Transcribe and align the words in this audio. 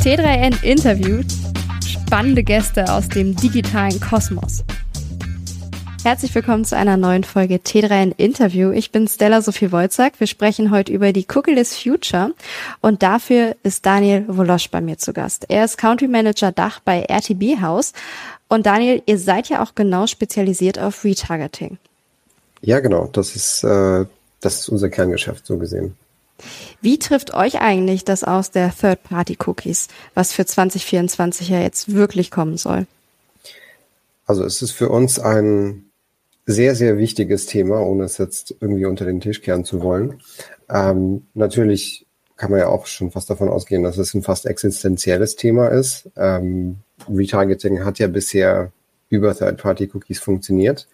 T3N 0.00 0.62
interviewt 0.62 1.26
spannende 1.84 2.44
Gäste 2.44 2.90
aus 2.92 3.08
dem 3.08 3.34
digitalen 3.34 4.00
Kosmos. 4.00 4.62
Herzlich 6.04 6.32
willkommen 6.36 6.64
zu 6.64 6.76
einer 6.76 6.96
neuen 6.96 7.24
Folge 7.24 7.56
T3N 7.56 8.14
Interview. 8.16 8.70
Ich 8.70 8.92
bin 8.92 9.08
Stella 9.08 9.42
Sophie 9.42 9.72
Wolzack. 9.72 10.20
Wir 10.20 10.28
sprechen 10.28 10.70
heute 10.70 10.92
über 10.92 11.12
die 11.12 11.26
Cookieless 11.28 11.76
Future 11.76 12.32
und 12.80 13.02
dafür 13.02 13.56
ist 13.64 13.84
Daniel 13.84 14.24
Wolosch 14.28 14.70
bei 14.70 14.80
mir 14.80 14.98
zu 14.98 15.12
Gast. 15.12 15.46
Er 15.48 15.64
ist 15.64 15.78
Country 15.78 16.06
Manager 16.06 16.52
Dach 16.52 16.78
bei 16.78 17.02
RTB 17.02 17.60
House 17.60 17.92
und 18.46 18.66
Daniel, 18.66 19.02
ihr 19.04 19.18
seid 19.18 19.48
ja 19.48 19.62
auch 19.62 19.74
genau 19.74 20.06
spezialisiert 20.06 20.78
auf 20.78 21.04
Retargeting. 21.04 21.76
Ja, 22.60 22.78
genau. 22.78 23.08
Das 23.12 23.34
ist, 23.34 23.64
äh, 23.64 24.06
das 24.40 24.60
ist 24.60 24.68
unser 24.68 24.90
Kerngeschäft, 24.90 25.44
so 25.44 25.58
gesehen. 25.58 25.96
Wie 26.80 26.98
trifft 26.98 27.34
euch 27.34 27.60
eigentlich 27.60 28.04
das 28.04 28.24
aus 28.24 28.50
der 28.50 28.72
Third-Party-Cookies, 28.74 29.88
was 30.14 30.32
für 30.32 30.46
2024 30.46 31.48
ja 31.48 31.60
jetzt 31.60 31.94
wirklich 31.94 32.30
kommen 32.30 32.56
soll? 32.56 32.86
Also 34.26 34.44
es 34.44 34.62
ist 34.62 34.72
für 34.72 34.90
uns 34.90 35.18
ein 35.18 35.84
sehr, 36.46 36.74
sehr 36.74 36.98
wichtiges 36.98 37.46
Thema, 37.46 37.80
ohne 37.80 38.04
es 38.04 38.18
jetzt 38.18 38.54
irgendwie 38.60 38.86
unter 38.86 39.04
den 39.04 39.20
Tisch 39.20 39.42
kehren 39.42 39.64
zu 39.64 39.82
wollen. 39.82 40.20
Ähm, 40.70 41.26
natürlich 41.34 42.06
kann 42.36 42.50
man 42.50 42.60
ja 42.60 42.68
auch 42.68 42.86
schon 42.86 43.10
fast 43.10 43.28
davon 43.28 43.48
ausgehen, 43.48 43.82
dass 43.82 43.98
es 43.98 44.14
ein 44.14 44.22
fast 44.22 44.46
existenzielles 44.46 45.36
Thema 45.36 45.68
ist. 45.68 46.08
Ähm, 46.16 46.78
Retargeting 47.12 47.84
hat 47.84 47.98
ja 47.98 48.06
bisher 48.06 48.72
über 49.10 49.36
Third-Party-Cookies 49.36 50.20
funktioniert. 50.20 50.88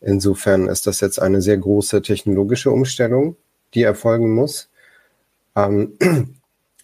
Insofern 0.00 0.68
ist 0.68 0.86
das 0.86 1.00
jetzt 1.00 1.20
eine 1.20 1.42
sehr 1.42 1.58
große 1.58 2.02
technologische 2.02 2.70
Umstellung, 2.70 3.36
die 3.74 3.82
erfolgen 3.82 4.34
muss. 4.34 4.68
Ähm, 5.56 5.94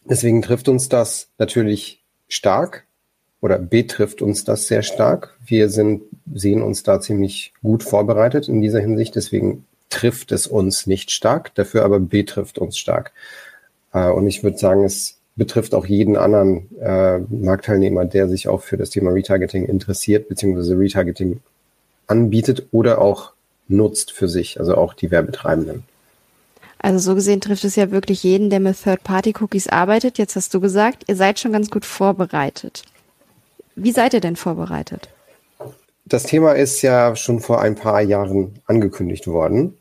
deswegen 0.04 0.42
trifft 0.42 0.68
uns 0.68 0.88
das 0.88 1.28
natürlich 1.38 2.02
stark 2.28 2.84
oder 3.40 3.58
betrifft 3.58 4.22
uns 4.22 4.44
das 4.44 4.66
sehr 4.66 4.82
stark. 4.82 5.36
Wir 5.44 5.68
sind, 5.68 6.02
sehen 6.32 6.62
uns 6.62 6.82
da 6.82 7.00
ziemlich 7.00 7.52
gut 7.62 7.82
vorbereitet 7.82 8.48
in 8.48 8.62
dieser 8.62 8.80
Hinsicht. 8.80 9.14
Deswegen 9.14 9.66
trifft 9.90 10.32
es 10.32 10.46
uns 10.46 10.86
nicht 10.86 11.10
stark, 11.10 11.54
dafür 11.54 11.84
aber 11.84 12.00
betrifft 12.00 12.58
uns 12.58 12.78
stark. 12.78 13.12
Äh, 13.92 14.08
und 14.08 14.26
ich 14.26 14.42
würde 14.42 14.58
sagen, 14.58 14.84
es 14.84 15.18
betrifft 15.36 15.74
auch 15.74 15.86
jeden 15.86 16.16
anderen 16.16 16.68
äh, 16.80 17.18
Marktteilnehmer, 17.18 18.04
der 18.04 18.28
sich 18.28 18.48
auch 18.48 18.62
für 18.62 18.76
das 18.76 18.90
Thema 18.90 19.10
Retargeting 19.10 19.66
interessiert, 19.66 20.28
beziehungsweise 20.28 20.78
Retargeting 20.78 21.40
anbietet 22.06 22.68
oder 22.70 23.00
auch 23.00 23.32
nutzt 23.68 24.12
für 24.12 24.28
sich, 24.28 24.60
also 24.60 24.76
auch 24.76 24.94
die 24.94 25.10
Werbetreibenden. 25.10 25.84
Also 26.82 26.98
so 26.98 27.14
gesehen 27.14 27.40
trifft 27.40 27.64
es 27.64 27.76
ja 27.76 27.92
wirklich 27.92 28.24
jeden, 28.24 28.50
der 28.50 28.58
mit 28.58 28.82
Third-Party-Cookies 28.82 29.68
arbeitet. 29.68 30.18
Jetzt 30.18 30.34
hast 30.34 30.52
du 30.52 30.60
gesagt, 30.60 31.04
ihr 31.06 31.14
seid 31.14 31.38
schon 31.38 31.52
ganz 31.52 31.70
gut 31.70 31.84
vorbereitet. 31.84 32.82
Wie 33.76 33.92
seid 33.92 34.14
ihr 34.14 34.20
denn 34.20 34.36
vorbereitet? 34.36 35.08
Das 36.04 36.24
Thema 36.24 36.52
ist 36.52 36.82
ja 36.82 37.14
schon 37.14 37.38
vor 37.38 37.62
ein 37.62 37.76
paar 37.76 38.02
Jahren 38.02 38.58
angekündigt 38.66 39.28
worden. 39.28 39.78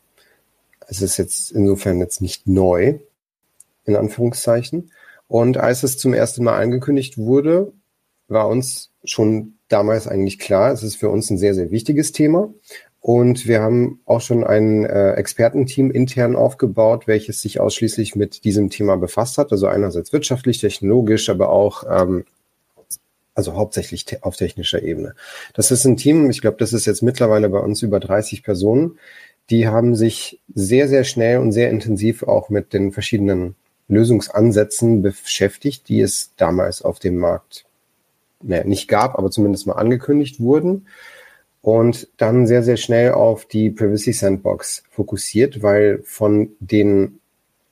Es 0.86 1.02
ist 1.02 1.16
jetzt 1.16 1.50
insofern 1.50 1.98
jetzt 1.98 2.22
nicht 2.22 2.46
neu, 2.46 3.00
in 3.84 3.96
Anführungszeichen. 3.96 4.92
Und 5.26 5.56
als 5.56 5.82
es 5.82 5.98
zum 5.98 6.14
ersten 6.14 6.44
Mal 6.44 6.60
angekündigt 6.60 7.18
wurde, 7.18 7.72
war 8.28 8.48
uns 8.48 8.90
schon 9.04 9.54
damals 9.68 10.06
eigentlich 10.06 10.38
klar, 10.38 10.70
es 10.70 10.82
ist 10.82 10.96
für 10.96 11.08
uns 11.08 11.30
ein 11.30 11.38
sehr, 11.38 11.54
sehr 11.54 11.70
wichtiges 11.70 12.12
Thema. 12.12 12.52
Und 13.02 13.48
wir 13.48 13.60
haben 13.60 13.98
auch 14.06 14.20
schon 14.20 14.44
ein 14.44 14.86
äh, 14.86 15.14
Expertenteam 15.14 15.90
intern 15.90 16.36
aufgebaut, 16.36 17.08
welches 17.08 17.42
sich 17.42 17.58
ausschließlich 17.58 18.14
mit 18.14 18.44
diesem 18.44 18.70
Thema 18.70 18.96
befasst 18.96 19.38
hat. 19.38 19.50
Also 19.50 19.66
einerseits 19.66 20.12
wirtschaftlich, 20.12 20.60
technologisch, 20.60 21.28
aber 21.28 21.50
auch 21.50 21.82
ähm, 21.90 22.24
also 23.34 23.54
hauptsächlich 23.54 24.04
te 24.04 24.18
auf 24.22 24.36
technischer 24.36 24.82
Ebene. 24.82 25.16
Das 25.52 25.72
ist 25.72 25.84
ein 25.84 25.96
Team, 25.96 26.30
ich 26.30 26.40
glaube, 26.40 26.58
das 26.58 26.72
ist 26.72 26.86
jetzt 26.86 27.02
mittlerweile 27.02 27.48
bei 27.48 27.58
uns 27.58 27.82
über 27.82 27.98
30 27.98 28.44
Personen. 28.44 29.00
Die 29.50 29.66
haben 29.66 29.96
sich 29.96 30.40
sehr, 30.54 30.86
sehr 30.86 31.02
schnell 31.02 31.38
und 31.38 31.50
sehr 31.50 31.70
intensiv 31.70 32.22
auch 32.22 32.50
mit 32.50 32.72
den 32.72 32.92
verschiedenen 32.92 33.56
Lösungsansätzen 33.88 35.02
beschäftigt, 35.02 35.88
die 35.88 36.02
es 36.02 36.30
damals 36.36 36.82
auf 36.82 37.00
dem 37.00 37.16
Markt 37.16 37.64
naja, 38.42 38.62
nicht 38.62 38.86
gab, 38.86 39.18
aber 39.18 39.32
zumindest 39.32 39.66
mal 39.66 39.74
angekündigt 39.74 40.38
wurden 40.38 40.86
und 41.62 42.08
dann 42.16 42.46
sehr, 42.46 42.62
sehr 42.62 42.76
schnell 42.76 43.12
auf 43.12 43.46
die 43.46 43.70
Privacy 43.70 44.12
Sandbox 44.12 44.82
fokussiert, 44.90 45.62
weil 45.62 46.02
von 46.04 46.50
den 46.60 47.20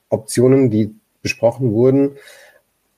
Optionen, 0.09 0.71
die 0.71 0.95
besprochen 1.23 1.73
wurden, 1.73 2.13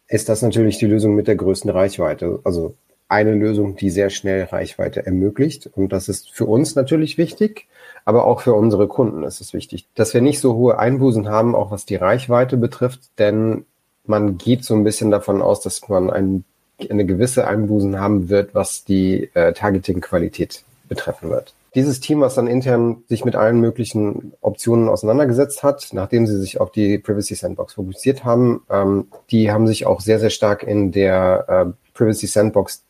ist 0.07 0.29
das 0.29 0.43
natürlich 0.43 0.79
die 0.79 0.87
Lösung 0.87 1.15
mit 1.15 1.27
der 1.27 1.37
größten 1.37 1.71
Reichweite. 1.71 2.41
Also 2.45 2.75
eine 3.09 3.35
Lösung, 3.35 3.77
die 3.77 3.91
sehr 3.91 4.11
schnell 4.11 4.45
Reichweite 4.45 5.05
ermöglicht. 5.05 5.67
Und 5.67 5.93
das 5.93 6.09
ist 6.09 6.31
für 6.31 6.47
uns 6.47 6.75
natürlich 6.75 7.19
wichtig, 7.19 7.67
aber 8.05 8.25
auch 8.27 8.41
für 8.41 8.55
unsere 8.55 8.89
Kunden 8.89 9.23
ist 9.23 9.41
es 9.41 9.53
wichtig, 9.53 9.87
dass 9.95 10.15
wir 10.15 10.21
nicht 10.21 10.41
so 10.41 10.55
hohe 10.55 10.79
Einbußen 10.79 11.29
haben, 11.29 11.55
auch 11.55 11.71
was 11.71 11.87
die 11.87 11.97
Reichweite 11.97 12.57
betrifft, 12.57 13.01
denn 13.19 13.65
man 14.05 14.39
geht 14.39 14.65
so 14.65 14.75
ein 14.75 14.85
bisschen 14.85 15.11
davon 15.11 15.43
aus, 15.43 15.61
dass 15.61 15.89
man 15.89 16.11
ein, 16.11 16.45
eine 16.91 17.07
gewisse 17.07 17.47
Einbußen 17.47 18.01
haben 18.01 18.29
wird, 18.29 18.55
was 18.55 18.85
die 18.85 19.31
äh, 19.35 19.53
Targeting-Qualität 19.53 20.65
betreffen 20.95 21.31
wird. 21.31 21.55
Dieses 21.75 22.01
Team, 22.01 22.21
was 22.21 22.35
dann 22.35 22.47
intern 22.47 23.03
sich 23.09 23.25
mit 23.25 23.35
allen 23.35 23.59
möglichen 23.59 24.35
Optionen 24.43 24.91
auseinandergesetzt 24.91 25.63
hat, 25.63 25.89
nachdem 25.93 26.27
sie 26.27 26.39
sich 26.39 26.61
auf 26.61 26.71
die 26.71 26.99
Privacy 26.99 27.35
Sandbox 27.35 27.75
fokussiert 27.75 28.25
haben, 28.25 28.63
ähm, 28.71 29.07
die 29.31 29.51
haben 29.51 29.67
sich 29.67 29.87
auch 29.87 30.01
sehr, 30.01 30.21
sehr 30.21 30.31
stark 30.31 30.63
in 30.63 30.93
der 30.93 31.47
äh, 31.49 31.73
Privacy 31.95 32.27
Sandbox 32.27 32.85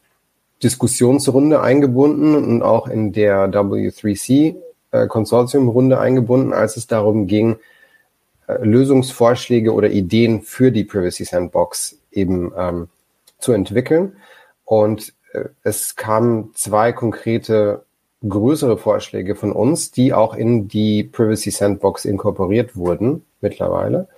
Diskussionsrunde 0.62 1.60
eingebunden 1.60 2.34
und 2.34 2.62
auch 2.62 2.88
in 2.88 3.12
der 3.12 3.48
W3C 3.50 4.56
äh, 4.90 5.06
Konsortiumrunde 5.06 5.98
eingebunden, 5.98 6.52
als 6.52 6.76
es 6.76 6.86
darum 6.86 7.26
ging, 7.26 7.56
äh, 8.48 8.64
Lösungsvorschläge 8.64 9.72
oder 9.72 9.90
Ideen 9.90 10.42
für 10.42 10.72
die 10.72 10.84
Privacy 10.84 11.24
Sandbox 11.24 11.98
eben 12.10 12.52
ähm, 12.56 12.88
zu 13.38 13.52
entwickeln. 13.52 14.16
Und 14.64 15.14
äh, 15.32 15.44
es 15.62 15.96
kamen 15.96 16.50
zwei 16.54 16.92
konkrete 16.92 17.84
größere 18.26 18.78
Vorschläge 18.78 19.34
von 19.34 19.52
uns, 19.52 19.90
die 19.90 20.12
auch 20.12 20.34
in 20.34 20.68
die 20.68 21.04
Privacy 21.04 21.50
Sandbox 21.50 22.04
inkorporiert 22.04 22.76
wurden 22.76 23.24
mittlerweile. 23.40 24.08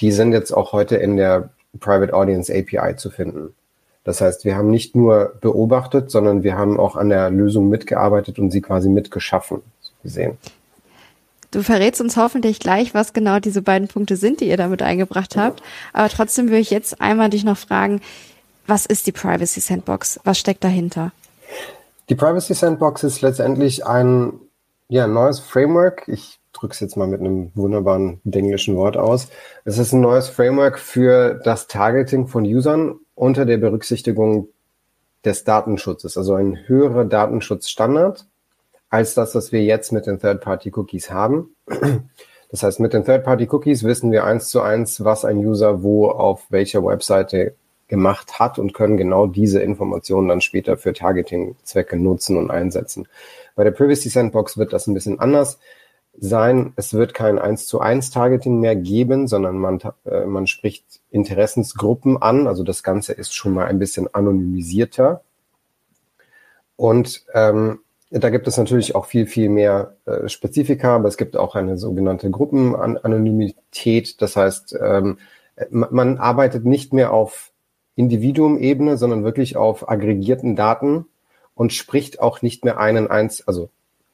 Die 0.00 0.12
sind 0.12 0.32
jetzt 0.32 0.52
auch 0.52 0.72
heute 0.72 0.96
in 0.96 1.16
der 1.16 1.50
Private 1.78 2.14
Audience 2.14 2.52
API 2.52 2.96
zu 2.96 3.10
finden. 3.10 3.54
Das 4.04 4.20
heißt, 4.20 4.44
wir 4.44 4.56
haben 4.56 4.70
nicht 4.70 4.96
nur 4.96 5.34
beobachtet, 5.40 6.10
sondern 6.10 6.42
wir 6.42 6.56
haben 6.56 6.80
auch 6.80 6.96
an 6.96 7.10
der 7.10 7.30
Lösung 7.30 7.68
mitgearbeitet 7.68 8.38
und 8.38 8.50
sie 8.50 8.62
quasi 8.62 8.88
mitgeschaffen, 8.88 9.62
gesehen. 10.02 10.38
Du 11.50 11.62
verrätst 11.62 12.00
uns 12.00 12.16
hoffentlich 12.16 12.60
gleich, 12.60 12.94
was 12.94 13.12
genau 13.12 13.40
diese 13.40 13.60
beiden 13.60 13.88
Punkte 13.88 14.16
sind, 14.16 14.40
die 14.40 14.48
ihr 14.48 14.56
damit 14.56 14.82
eingebracht 14.82 15.36
habt. 15.36 15.62
Aber 15.92 16.08
trotzdem 16.08 16.46
würde 16.46 16.60
ich 16.60 16.70
jetzt 16.70 17.00
einmal 17.00 17.28
dich 17.28 17.44
noch 17.44 17.58
fragen, 17.58 18.00
was 18.66 18.86
ist 18.86 19.06
die 19.06 19.12
Privacy 19.12 19.60
Sandbox? 19.60 20.20
Was 20.24 20.38
steckt 20.38 20.62
dahinter? 20.62 21.12
Die 22.10 22.16
Privacy 22.16 22.54
Sandbox 22.54 23.04
ist 23.04 23.22
letztendlich 23.22 23.86
ein 23.86 24.32
ja, 24.88 25.06
neues 25.06 25.38
Framework. 25.38 26.08
Ich 26.08 26.40
drücke 26.52 26.72
es 26.72 26.80
jetzt 26.80 26.96
mal 26.96 27.06
mit 27.06 27.20
einem 27.20 27.52
wunderbaren 27.54 28.20
englischen 28.24 28.76
Wort 28.76 28.96
aus. 28.96 29.28
Es 29.64 29.78
ist 29.78 29.92
ein 29.92 30.00
neues 30.00 30.28
Framework 30.28 30.80
für 30.80 31.40
das 31.44 31.68
Targeting 31.68 32.26
von 32.26 32.44
Usern 32.44 32.98
unter 33.14 33.46
der 33.46 33.58
Berücksichtigung 33.58 34.48
des 35.24 35.44
Datenschutzes, 35.44 36.16
also 36.16 36.34
ein 36.34 36.58
höherer 36.66 37.04
Datenschutzstandard 37.04 38.26
als 38.88 39.14
das, 39.14 39.36
was 39.36 39.52
wir 39.52 39.62
jetzt 39.62 39.92
mit 39.92 40.06
den 40.06 40.18
Third-Party-Cookies 40.18 41.12
haben. 41.12 41.54
Das 42.50 42.64
heißt, 42.64 42.80
mit 42.80 42.92
den 42.92 43.04
Third-Party-Cookies 43.04 43.84
wissen 43.84 44.10
wir 44.10 44.24
eins 44.24 44.48
zu 44.48 44.60
eins, 44.60 45.04
was 45.04 45.24
ein 45.24 45.38
User 45.38 45.84
wo 45.84 46.08
auf 46.08 46.46
welcher 46.50 46.84
Webseite 46.84 47.54
gemacht 47.90 48.38
hat 48.38 48.58
und 48.58 48.72
können 48.72 48.96
genau 48.96 49.26
diese 49.26 49.60
Informationen 49.60 50.28
dann 50.28 50.40
später 50.40 50.78
für 50.78 50.94
Targeting-Zwecke 50.94 51.96
nutzen 51.96 52.38
und 52.38 52.50
einsetzen. 52.50 53.08
Bei 53.56 53.64
der 53.64 53.72
Privacy 53.72 54.08
Sandbox 54.08 54.56
wird 54.56 54.72
das 54.72 54.86
ein 54.86 54.94
bisschen 54.94 55.18
anders 55.20 55.58
sein. 56.16 56.72
Es 56.76 56.94
wird 56.94 57.12
kein 57.14 57.38
1 57.38 57.66
zu 57.66 57.80
1 57.80 58.10
Targeting 58.10 58.60
mehr 58.60 58.76
geben, 58.76 59.26
sondern 59.26 59.58
man, 59.58 59.80
äh, 60.06 60.24
man 60.24 60.46
spricht 60.46 60.84
Interessensgruppen 61.10 62.22
an. 62.22 62.46
Also 62.46 62.62
das 62.62 62.82
Ganze 62.84 63.12
ist 63.12 63.34
schon 63.34 63.54
mal 63.54 63.66
ein 63.66 63.80
bisschen 63.80 64.12
anonymisierter. 64.14 65.22
Und 66.76 67.24
ähm, 67.34 67.80
da 68.10 68.30
gibt 68.30 68.46
es 68.46 68.56
natürlich 68.56 68.94
auch 68.94 69.06
viel, 69.06 69.26
viel 69.26 69.48
mehr 69.48 69.96
äh, 70.06 70.28
Spezifika, 70.28 70.94
aber 70.94 71.08
es 71.08 71.16
gibt 71.16 71.36
auch 71.36 71.56
eine 71.56 71.76
sogenannte 71.76 72.30
Gruppenanonymität. 72.30 74.22
Das 74.22 74.36
heißt, 74.36 74.78
ähm, 74.80 75.18
man 75.70 76.18
arbeitet 76.18 76.64
nicht 76.64 76.92
mehr 76.92 77.12
auf 77.12 77.49
Individuum-Ebene, 77.96 78.96
sondern 78.96 79.24
wirklich 79.24 79.56
auf 79.56 79.88
aggregierten 79.88 80.56
Daten 80.56 81.06
und 81.54 81.72
spricht 81.72 82.20
auch 82.20 82.42
nicht 82.42 82.64
mehr 82.64 82.78
einen 82.78 83.08
eins, 83.08 83.46
also 83.46 83.68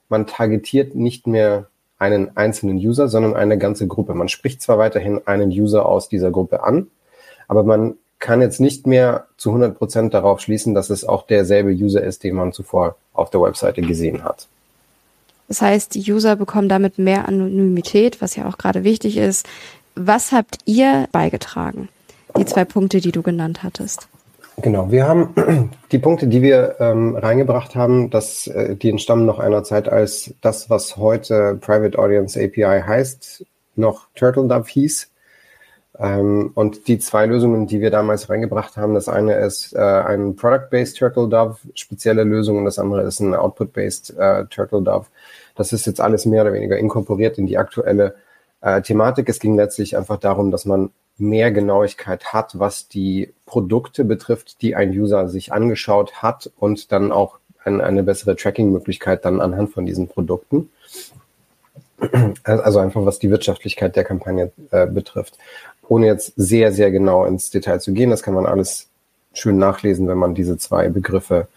man 0.08 0.26
targetiert 0.26 0.94
nicht 0.94 1.26
mehr 1.26 1.66
einen 1.98 2.36
einzelnen 2.36 2.76
User, 2.76 3.08
sondern 3.08 3.34
eine 3.34 3.58
ganze 3.58 3.86
Gruppe. 3.86 4.14
Man 4.14 4.28
spricht 4.28 4.60
zwar 4.62 4.78
weiterhin 4.78 5.20
einen 5.26 5.50
User 5.50 5.86
aus 5.86 6.08
dieser 6.08 6.30
Gruppe 6.30 6.62
an, 6.62 6.88
aber 7.48 7.62
man 7.62 7.94
kann 8.18 8.40
jetzt 8.40 8.60
nicht 8.60 8.86
mehr 8.86 9.26
zu 9.36 9.50
100 9.50 9.76
Prozent 9.76 10.14
darauf 10.14 10.40
schließen, 10.40 10.74
dass 10.74 10.90
es 10.90 11.04
auch 11.04 11.26
derselbe 11.26 11.70
User 11.70 12.02
ist, 12.02 12.24
den 12.24 12.34
man 12.34 12.52
zuvor 12.52 12.96
auf 13.12 13.30
der 13.30 13.42
Webseite 13.42 13.82
gesehen 13.82 14.24
hat. 14.24 14.48
Das 15.48 15.62
heißt, 15.62 15.94
die 15.94 16.12
User 16.12 16.36
bekommen 16.36 16.68
damit 16.68 16.98
mehr 16.98 17.28
Anonymität, 17.28 18.20
was 18.20 18.34
ja 18.36 18.48
auch 18.48 18.58
gerade 18.58 18.84
wichtig 18.84 19.16
ist. 19.16 19.46
Was 19.94 20.32
habt 20.32 20.58
ihr 20.64 21.08
beigetragen? 21.12 21.88
Die 22.38 22.44
zwei 22.44 22.64
Punkte, 22.64 23.00
die 23.00 23.12
du 23.12 23.22
genannt 23.22 23.62
hattest. 23.62 24.08
Genau, 24.62 24.90
wir 24.90 25.06
haben 25.06 25.70
die 25.92 25.98
Punkte, 25.98 26.26
die 26.26 26.42
wir 26.42 26.76
ähm, 26.80 27.16
reingebracht 27.16 27.74
haben, 27.74 28.10
dass 28.10 28.46
äh, 28.46 28.74
die 28.74 28.90
entstammen 28.90 29.26
noch 29.26 29.38
einer 29.38 29.64
Zeit, 29.64 29.88
als 29.88 30.34
das, 30.40 30.70
was 30.70 30.96
heute 30.96 31.58
Private 31.60 31.98
Audience 31.98 32.42
API 32.42 32.82
heißt, 32.86 33.44
noch 33.74 34.08
TurtleDove 34.14 34.68
hieß. 34.68 35.10
Ähm, 35.98 36.52
und 36.54 36.88
die 36.88 36.98
zwei 36.98 37.26
Lösungen, 37.26 37.66
die 37.66 37.80
wir 37.80 37.90
damals 37.90 38.28
reingebracht 38.28 38.76
haben, 38.76 38.94
das 38.94 39.08
eine 39.08 39.34
ist 39.34 39.74
äh, 39.74 39.78
ein 39.78 40.36
Product-Based 40.36 40.96
TurtleDove, 40.98 41.58
spezielle 41.74 42.24
Lösung, 42.24 42.58
und 42.58 42.64
das 42.64 42.78
andere 42.78 43.02
ist 43.02 43.20
ein 43.20 43.34
Output-Based 43.34 44.16
äh, 44.18 44.46
TurtleDove. 44.46 45.06
Das 45.54 45.72
ist 45.72 45.86
jetzt 45.86 46.00
alles 46.00 46.26
mehr 46.26 46.42
oder 46.42 46.52
weniger 46.52 46.78
inkorporiert 46.78 47.38
in 47.38 47.46
die 47.46 47.58
aktuelle 47.58 48.14
äh, 48.66 48.82
Thematik. 48.82 49.28
Es 49.28 49.38
ging 49.38 49.54
letztlich 49.54 49.96
einfach 49.96 50.18
darum, 50.18 50.50
dass 50.50 50.64
man 50.64 50.90
mehr 51.18 51.52
Genauigkeit 51.52 52.32
hat, 52.32 52.58
was 52.58 52.88
die 52.88 53.32
Produkte 53.46 54.04
betrifft, 54.04 54.60
die 54.60 54.74
ein 54.74 54.90
User 54.90 55.28
sich 55.28 55.52
angeschaut 55.52 56.22
hat 56.22 56.50
und 56.58 56.90
dann 56.90 57.12
auch 57.12 57.38
ein, 57.64 57.80
eine 57.80 58.02
bessere 58.02 58.34
Tracking-Möglichkeit 58.34 59.24
dann 59.24 59.40
anhand 59.40 59.70
von 59.70 59.86
diesen 59.86 60.08
Produkten. 60.08 60.68
Also 62.42 62.80
einfach 62.80 63.06
was 63.06 63.18
die 63.18 63.30
Wirtschaftlichkeit 63.30 63.96
der 63.96 64.04
Kampagne 64.04 64.52
äh, 64.70 64.86
betrifft. 64.86 65.38
Ohne 65.88 66.06
jetzt 66.06 66.34
sehr, 66.36 66.72
sehr 66.72 66.90
genau 66.90 67.24
ins 67.24 67.50
Detail 67.50 67.80
zu 67.80 67.92
gehen, 67.92 68.10
das 68.10 68.22
kann 68.22 68.34
man 68.34 68.44
alles 68.44 68.88
schön 69.32 69.56
nachlesen, 69.56 70.06
wenn 70.08 70.18
man 70.18 70.34
diese 70.34 70.58
zwei 70.58 70.88
Begriffe 70.88 71.48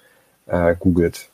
äh, 0.46 0.76
googelt. 0.80 1.30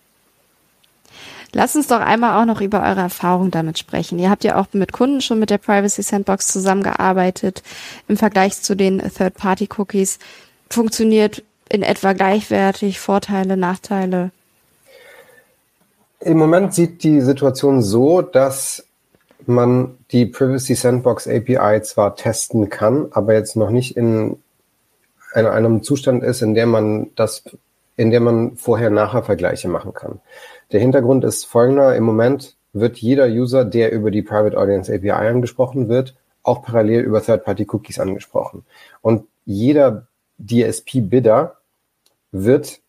Lass 1.57 1.73
uns 1.73 1.87
doch 1.87 2.01
einmal 2.01 2.41
auch 2.41 2.45
noch 2.45 2.59
über 2.59 2.83
eure 2.83 2.99
Erfahrung 2.99 3.49
damit 3.49 3.79
sprechen. 3.79 4.19
Ihr 4.19 4.29
habt 4.29 4.43
ja 4.43 4.59
auch 4.59 4.67
mit 4.73 4.91
Kunden 4.91 5.21
schon 5.21 5.39
mit 5.39 5.49
der 5.49 5.57
Privacy 5.57 6.01
Sandbox 6.01 6.47
zusammengearbeitet. 6.47 7.63
Im 8.09 8.17
Vergleich 8.17 8.61
zu 8.61 8.75
den 8.75 8.99
Third-Party-Cookies 8.99 10.19
funktioniert 10.69 11.43
in 11.69 11.81
etwa 11.81 12.11
gleichwertig, 12.11 12.99
Vorteile, 12.99 13.55
Nachteile? 13.55 14.31
Im 16.19 16.37
Moment 16.37 16.73
sieht 16.73 17.03
die 17.03 17.21
Situation 17.21 17.81
so, 17.81 18.21
dass 18.21 18.83
man 19.45 19.97
die 20.11 20.25
Privacy 20.25 20.75
Sandbox 20.75 21.25
API 21.25 21.81
zwar 21.83 22.17
testen 22.17 22.69
kann, 22.69 23.07
aber 23.11 23.33
jetzt 23.33 23.55
noch 23.55 23.69
nicht 23.69 23.95
in, 23.95 24.35
in 25.33 25.45
einem 25.45 25.83
Zustand 25.83 26.21
ist, 26.21 26.41
in 26.41 26.53
dem 26.53 26.67
man 26.67 27.11
das, 27.15 27.45
in 27.95 28.11
dem 28.11 28.25
man 28.25 28.57
vorher-nachher 28.57 29.23
Vergleiche 29.23 29.69
machen 29.69 29.93
kann. 29.93 30.19
Der 30.71 30.79
Hintergrund 30.79 31.23
ist 31.23 31.45
folgender. 31.45 31.95
Im 31.95 32.03
Moment 32.03 32.55
wird 32.73 32.97
jeder 32.97 33.27
User, 33.27 33.65
der 33.65 33.91
über 33.91 34.11
die 34.11 34.21
Private 34.21 34.57
Audience 34.57 34.93
API 34.93 35.11
angesprochen 35.11 35.87
wird, 35.87 36.15
auch 36.43 36.61
parallel 36.63 37.01
über 37.01 37.21
Third-Party-Cookies 37.21 37.99
angesprochen. 37.99 38.65
Und 39.01 39.25
jeder 39.45 40.07
DSP-Bidder 40.37 41.57
wird 42.31 42.81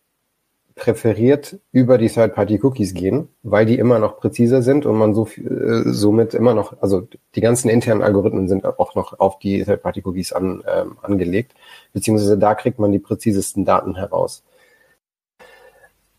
präferiert 0.77 1.59
über 1.71 1.97
die 1.97 2.07
Third-Party-Cookies 2.07 2.93
gehen, 2.93 3.29
weil 3.41 3.65
die 3.65 3.79
immer 3.79 3.97
noch 3.97 4.19
präziser 4.19 4.61
sind 4.61 4.85
und 4.85 4.95
man 4.95 5.15
so 5.15 5.27
äh, 5.27 5.91
somit 5.91 6.35
immer 6.35 6.53
noch, 6.53 6.81
also 6.81 7.07
die 7.35 7.41
ganzen 7.41 7.69
internen 7.69 8.03
Algorithmen 8.03 8.47
sind 8.47 8.63
auch 8.63 8.93
noch 8.93 9.19
auf 9.19 9.39
die 9.39 9.63
Third-Party-Cookies 9.63 10.33
an, 10.33 10.63
ähm, 10.71 10.97
angelegt, 11.01 11.53
beziehungsweise 11.93 12.37
da 12.37 12.53
kriegt 12.53 12.77
man 12.77 12.91
die 12.91 12.99
präzisesten 12.99 13.65
Daten 13.65 13.95
heraus. 13.95 14.43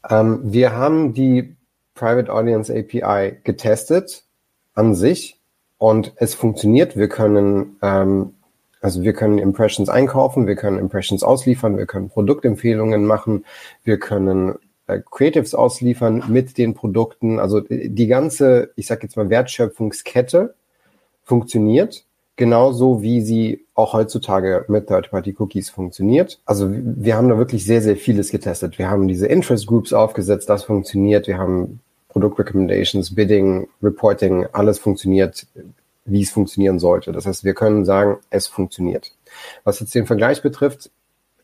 Ähm, 0.08 0.40
wir 0.42 0.74
haben 0.74 1.14
die 1.14 1.56
Private 1.94 2.32
Audience 2.32 2.72
API 2.72 3.38
getestet 3.44 4.24
an 4.74 4.94
sich 4.94 5.40
und 5.78 6.12
es 6.16 6.34
funktioniert. 6.34 6.96
Wir 6.96 7.08
können 7.08 7.76
ähm, 7.82 8.34
also 8.80 9.02
wir 9.02 9.12
können 9.12 9.38
Impressions 9.38 9.88
einkaufen, 9.88 10.46
wir 10.46 10.56
können 10.56 10.78
Impressions 10.78 11.22
ausliefern, 11.22 11.76
wir 11.76 11.86
können 11.86 12.08
Produktempfehlungen 12.08 13.04
machen, 13.04 13.44
wir 13.82 13.98
können 13.98 14.54
äh, 14.86 15.00
Creatives 15.10 15.54
ausliefern 15.54 16.24
mit 16.28 16.58
den 16.58 16.74
Produkten. 16.74 17.40
Also 17.40 17.60
die 17.60 18.06
ganze, 18.06 18.70
ich 18.76 18.86
sage 18.86 19.02
jetzt 19.02 19.16
mal 19.16 19.30
Wertschöpfungskette 19.30 20.54
funktioniert 21.24 22.04
genauso 22.38 23.02
wie 23.02 23.20
sie 23.20 23.66
auch 23.74 23.92
heutzutage 23.92 24.64
mit 24.68 24.86
Third-Party-Cookies 24.86 25.68
funktioniert. 25.68 26.40
Also 26.46 26.70
wir 26.70 27.16
haben 27.16 27.28
da 27.28 27.36
wirklich 27.36 27.66
sehr, 27.66 27.82
sehr 27.82 27.96
vieles 27.96 28.30
getestet. 28.30 28.78
Wir 28.78 28.88
haben 28.88 29.08
diese 29.08 29.26
Interest 29.26 29.66
Groups 29.66 29.92
aufgesetzt, 29.92 30.48
das 30.48 30.64
funktioniert. 30.64 31.26
Wir 31.26 31.36
haben 31.36 31.80
Produkt-Recommendations, 32.08 33.14
Bidding, 33.14 33.68
Reporting, 33.82 34.46
alles 34.52 34.78
funktioniert, 34.78 35.46
wie 36.04 36.22
es 36.22 36.30
funktionieren 36.30 36.78
sollte. 36.78 37.12
Das 37.12 37.26
heißt, 37.26 37.44
wir 37.44 37.54
können 37.54 37.84
sagen, 37.84 38.18
es 38.30 38.46
funktioniert. 38.46 39.12
Was 39.64 39.80
jetzt 39.80 39.94
den 39.94 40.06
Vergleich 40.06 40.40
betrifft, 40.40 40.90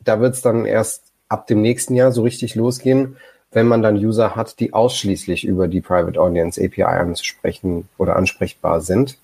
da 0.03 0.21
wird 0.21 0.35
es 0.35 0.43
dann 0.43 0.65
erst 0.65 1.03
ab 1.29 1.49
dem 1.49 1.61
nächsten 1.61 1.95
Jahr 1.95 2.13
so 2.13 2.23
richtig 2.23 2.55
losgehen, 2.55 3.17
wenn 3.51 3.67
man 3.67 3.83
dann 3.83 3.97
User 3.97 4.37
hat, 4.37 4.61
die 4.61 4.73
ausschließlich 4.73 5.45
über 5.45 5.67
die 5.67 5.81
Private 5.81 6.21
Audience 6.21 6.63
API 6.63 6.85
anzusprechen 6.85 7.89
oder 7.99 8.15
ansprechbar 8.17 8.81
sind. 8.81 9.19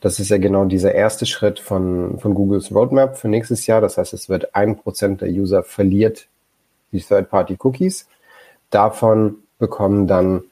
Das 0.00 0.20
ist 0.20 0.28
ja 0.28 0.38
genau 0.38 0.64
dieser 0.64 0.94
erste 0.94 1.26
Schritt 1.26 1.58
von, 1.58 2.18
von 2.18 2.34
Googles 2.34 2.72
Roadmap 2.72 3.16
für 3.16 3.28
nächstes 3.28 3.66
Jahr. 3.66 3.80
Das 3.80 3.98
heißt, 3.98 4.12
es 4.14 4.28
wird 4.28 4.54
ein 4.54 4.76
Prozent 4.76 5.20
der 5.20 5.28
User 5.28 5.62
verliert 5.62 6.28
die 6.92 7.00
Third-Party-Cookies. 7.00 8.06
Davon 8.70 9.36
bekommen 9.58 10.06
dann 10.06 10.44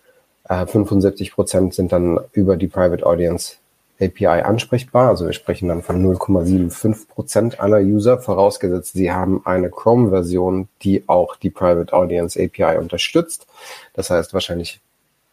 äh, 0.48 0.66
75 0.66 1.32
Prozent 1.32 1.74
sind 1.74 1.92
dann 1.92 2.20
über 2.32 2.56
die 2.56 2.66
Private 2.66 3.04
Audience 3.06 3.56
API 4.00 4.42
ansprechbar. 4.42 5.08
Also 5.08 5.26
wir 5.26 5.32
sprechen 5.32 5.68
dann 5.68 5.82
von 5.82 6.04
0,75 6.04 7.08
Prozent 7.08 7.60
aller 7.60 7.80
User, 7.80 8.18
vorausgesetzt 8.18 8.92
sie 8.94 9.12
haben 9.12 9.42
eine 9.44 9.70
Chrome-Version, 9.70 10.68
die 10.82 11.08
auch 11.08 11.36
die 11.36 11.50
Private 11.50 11.92
Audience 11.92 12.40
API 12.40 12.78
unterstützt. 12.78 13.46
Das 13.94 14.10
heißt 14.10 14.34
wahrscheinlich 14.34 14.80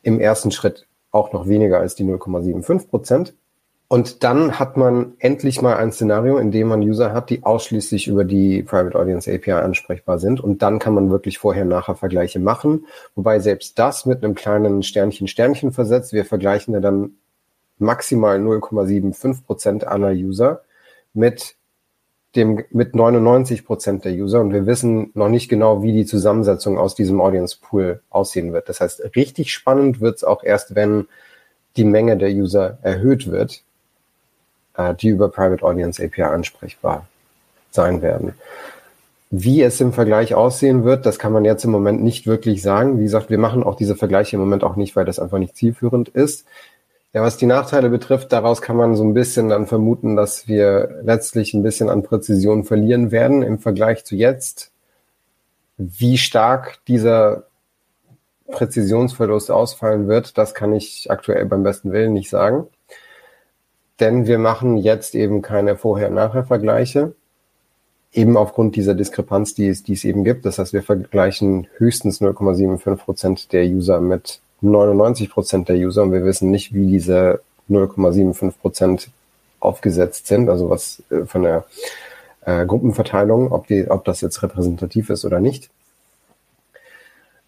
im 0.03 0.19
ersten 0.19 0.51
Schritt 0.51 0.85
auch 1.11 1.33
noch 1.33 1.47
weniger 1.47 1.79
als 1.79 1.95
die 1.95 2.03
0,75 2.03 2.87
Prozent. 2.87 3.33
Und 3.91 4.23
dann 4.23 4.57
hat 4.57 4.77
man 4.77 5.15
endlich 5.19 5.61
mal 5.61 5.75
ein 5.75 5.91
Szenario, 5.91 6.37
in 6.37 6.49
dem 6.49 6.69
man 6.69 6.79
User 6.79 7.11
hat, 7.11 7.29
die 7.29 7.43
ausschließlich 7.43 8.07
über 8.07 8.23
die 8.23 8.63
Private 8.63 8.97
Audience 8.97 9.29
API 9.29 9.51
ansprechbar 9.51 10.17
sind. 10.17 10.39
Und 10.39 10.61
dann 10.61 10.79
kann 10.79 10.93
man 10.93 11.09
wirklich 11.09 11.39
vorher-nachher 11.39 11.95
Vergleiche 11.95 12.39
machen. 12.39 12.85
Wobei 13.15 13.39
selbst 13.39 13.77
das 13.77 14.05
mit 14.05 14.23
einem 14.23 14.33
kleinen 14.33 14.81
Sternchen 14.81 15.27
Sternchen 15.27 15.73
versetzt. 15.73 16.13
Wir 16.13 16.23
vergleichen 16.23 16.73
ja 16.73 16.79
dann 16.79 17.15
maximal 17.79 18.39
0,75 18.39 19.43
Prozent 19.43 19.85
aller 19.85 20.11
User 20.11 20.61
mit 21.13 21.55
dem, 22.37 22.63
mit 22.69 22.95
99 22.95 23.65
Prozent 23.65 24.05
der 24.05 24.13
User. 24.13 24.39
Und 24.39 24.53
wir 24.53 24.65
wissen 24.67 25.11
noch 25.15 25.27
nicht 25.27 25.49
genau, 25.49 25.83
wie 25.83 25.91
die 25.91 26.05
Zusammensetzung 26.05 26.77
aus 26.77 26.95
diesem 26.95 27.19
Audience 27.19 27.57
Pool 27.61 27.99
aussehen 28.09 28.53
wird. 28.53 28.69
Das 28.69 28.79
heißt, 28.79 29.17
richtig 29.17 29.51
spannend 29.51 29.99
wird 29.99 30.15
es 30.15 30.23
auch 30.23 30.45
erst, 30.45 30.75
wenn 30.75 31.09
die 31.75 31.83
Menge 31.83 32.15
der 32.15 32.29
User 32.29 32.77
erhöht 32.83 33.29
wird 33.29 33.65
die 34.99 35.09
über 35.09 35.29
Private 35.29 35.63
Audience 35.63 36.03
API 36.03 36.23
ansprechbar 36.23 37.05
sein 37.71 38.01
werden. 38.01 38.33
Wie 39.33 39.61
es 39.61 39.79
im 39.79 39.93
Vergleich 39.93 40.35
aussehen 40.35 40.83
wird, 40.83 41.05
das 41.05 41.17
kann 41.17 41.31
man 41.31 41.45
jetzt 41.45 41.63
im 41.63 41.71
Moment 41.71 42.03
nicht 42.03 42.27
wirklich 42.27 42.61
sagen. 42.61 42.99
Wie 42.99 43.03
gesagt, 43.03 43.29
wir 43.29 43.37
machen 43.37 43.63
auch 43.63 43.75
diese 43.75 43.95
Vergleiche 43.95 44.35
im 44.35 44.41
Moment 44.41 44.65
auch 44.65 44.75
nicht, 44.75 44.97
weil 44.97 45.05
das 45.05 45.19
einfach 45.19 45.37
nicht 45.37 45.55
zielführend 45.55 46.09
ist. 46.09 46.45
Ja, 47.13 47.21
was 47.21 47.37
die 47.37 47.45
Nachteile 47.45 47.89
betrifft, 47.89 48.33
daraus 48.33 48.61
kann 48.61 48.75
man 48.75 48.95
so 48.95 49.03
ein 49.03 49.13
bisschen 49.13 49.47
dann 49.47 49.67
vermuten, 49.67 50.17
dass 50.17 50.49
wir 50.49 50.99
letztlich 51.03 51.53
ein 51.53 51.63
bisschen 51.63 51.89
an 51.89 52.03
Präzision 52.03 52.65
verlieren 52.65 53.11
werden 53.11 53.41
im 53.41 53.59
Vergleich 53.59 54.03
zu 54.03 54.15
jetzt. 54.15 54.71
Wie 55.77 56.17
stark 56.17 56.79
dieser 56.87 57.43
Präzisionsverlust 58.49 59.49
ausfallen 59.49 60.09
wird, 60.09 60.37
das 60.37 60.53
kann 60.53 60.73
ich 60.73 61.09
aktuell 61.09 61.45
beim 61.45 61.63
besten 61.63 61.93
Willen 61.93 62.13
nicht 62.13 62.29
sagen 62.29 62.67
denn 64.01 64.27
wir 64.27 64.39
machen 64.39 64.77
jetzt 64.77 65.15
eben 65.15 65.41
keine 65.41 65.77
Vorher-Nachher-Vergleiche, 65.77 67.13
eben 68.11 68.35
aufgrund 68.35 68.75
dieser 68.75 68.95
Diskrepanz, 68.95 69.53
die 69.53 69.67
es, 69.67 69.83
die 69.83 69.93
es 69.93 70.03
eben 70.03 70.23
gibt. 70.23 70.45
Das 70.45 70.59
heißt, 70.59 70.73
wir 70.73 70.83
vergleichen 70.83 71.67
höchstens 71.77 72.19
0,75 72.21 72.95
Prozent 72.97 73.53
der 73.53 73.65
User 73.65 74.01
mit 74.01 74.41
99 74.61 75.29
Prozent 75.29 75.69
der 75.69 75.77
User 75.77 76.03
und 76.03 76.11
wir 76.11 76.25
wissen 76.25 76.51
nicht, 76.51 76.73
wie 76.73 76.87
diese 76.87 77.41
0,75 77.69 78.51
Prozent 78.59 79.09
aufgesetzt 79.59 80.27
sind, 80.27 80.49
also 80.49 80.69
was 80.69 81.03
äh, 81.09 81.25
von 81.25 81.43
der 81.43 81.65
äh, 82.45 82.65
Gruppenverteilung, 82.65 83.51
ob, 83.51 83.67
die, 83.67 83.89
ob 83.89 84.03
das 84.05 84.21
jetzt 84.21 84.41
repräsentativ 84.43 85.09
ist 85.09 85.23
oder 85.23 85.39
nicht. 85.39 85.69